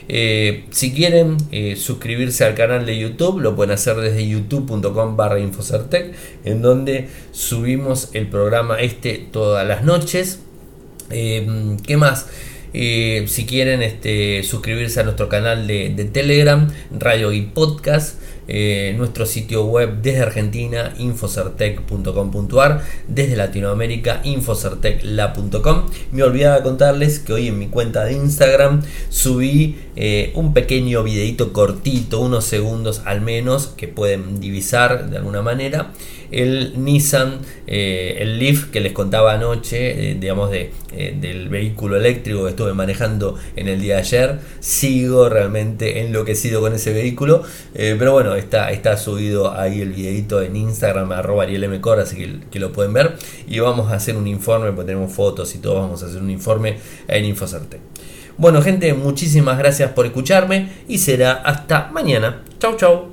Eh, 0.09 0.65
si 0.71 0.93
quieren 0.93 1.37
eh, 1.51 1.77
suscribirse 1.77 2.43
al 2.43 2.55
canal 2.55 2.85
de 2.85 2.97
YouTube, 2.97 3.39
lo 3.39 3.55
pueden 3.55 3.71
hacer 3.71 3.95
desde 3.97 4.27
youtube.com 4.27 5.15
barra 5.15 5.39
infocertec, 5.39 6.13
en 6.43 6.61
donde 6.61 7.07
subimos 7.31 8.09
el 8.13 8.27
programa 8.27 8.81
este 8.81 9.25
todas 9.31 9.65
las 9.65 9.85
noches. 9.85 10.41
Eh, 11.09 11.77
¿Qué 11.85 11.97
más? 11.97 12.27
si 12.73 13.45
quieren 13.45 13.83
este, 13.83 14.41
suscribirse 14.41 14.99
a 14.99 15.03
nuestro 15.03 15.29
canal 15.29 15.67
de, 15.67 16.09
Telegram, 16.11 16.67
Radio 16.91 17.31
y 17.31 17.41
Podcast. 17.41 18.19
Eh, 18.45 18.93
nuestro 18.97 19.25
sitio 19.25 19.65
web 19.65 20.01
desde 20.01 20.21
Argentina, 20.21 20.93
infocertec.com.ar, 20.97 22.81
desde 23.07 23.37
Latinoamérica, 23.37 24.19
infocertecla.com. 24.25 25.85
Me 26.11 26.23
olvidaba 26.23 26.61
contarles 26.61 27.19
que 27.19 27.31
hoy 27.31 27.47
en 27.47 27.57
mi 27.57 27.67
cuenta 27.67 28.03
de 28.03 28.13
Instagram 28.13 28.81
subí 29.07 29.77
eh, 29.95 30.33
un 30.35 30.53
pequeño 30.53 31.03
videito 31.03 31.53
cortito, 31.53 32.19
unos 32.19 32.43
segundos 32.43 33.01
al 33.05 33.21
menos, 33.21 33.67
que 33.67 33.87
pueden 33.87 34.41
divisar 34.41 35.09
de 35.09 35.17
alguna 35.17 35.41
manera 35.41 35.93
el 36.33 36.83
Nissan, 36.83 37.39
eh, 37.67 38.17
el 38.19 38.39
Leaf 38.39 38.65
que 38.65 38.81
les 38.81 38.91
contaba 38.91 39.33
anoche, 39.33 40.11
eh, 40.11 40.17
digamos, 40.19 40.51
de, 40.51 40.71
eh, 40.95 41.17
del 41.19 41.49
vehículo 41.49 41.97
eléctrico 41.97 42.43
que 42.43 42.51
estuve 42.51 42.73
manejando 42.73 43.35
en 43.55 43.67
el 43.67 43.81
día 43.81 43.95
de 43.95 44.01
ayer. 44.01 44.39
Sigo 44.59 45.29
realmente 45.29 46.01
enloquecido 46.01 46.61
con 46.61 46.73
ese 46.73 46.93
vehículo, 46.93 47.43
pero 47.73 48.13
bueno, 48.13 48.35
está, 48.35 48.71
está 48.71 48.97
subido 48.97 49.51
ahí 49.51 49.81
el 49.81 49.93
videito 49.93 50.41
en 50.41 50.55
Instagram, 50.55 51.11
arroba 51.11 51.43
arielmcor, 51.43 51.99
así 51.99 52.15
que, 52.15 52.39
que, 52.51 52.59
lo 52.59 52.71
pueden 52.71 52.93
ver. 52.93 53.15
Y 53.47 53.59
vamos 53.59 53.91
a 53.91 53.95
hacer 53.95 54.15
un 54.15 54.27
informe, 54.27 54.71
porque 54.71 54.87
tenemos 54.87 55.11
fotos 55.11 55.55
y 55.55 55.59
todo, 55.59 55.75
vamos 55.75 56.03
a 56.03 56.07
hacer 56.07 56.21
un 56.21 56.29
informe 56.29 56.77
en 57.07 57.25
Infocerte. 57.25 57.79
Bueno, 58.37 58.61
gente, 58.61 58.93
muchísimas 58.93 59.57
gracias 59.57 59.91
por 59.91 60.05
escucharme 60.05 60.69
y 60.87 60.97
será 60.97 61.33
hasta 61.33 61.89
mañana. 61.91 62.43
Chau, 62.59 62.75
chau. 62.77 63.12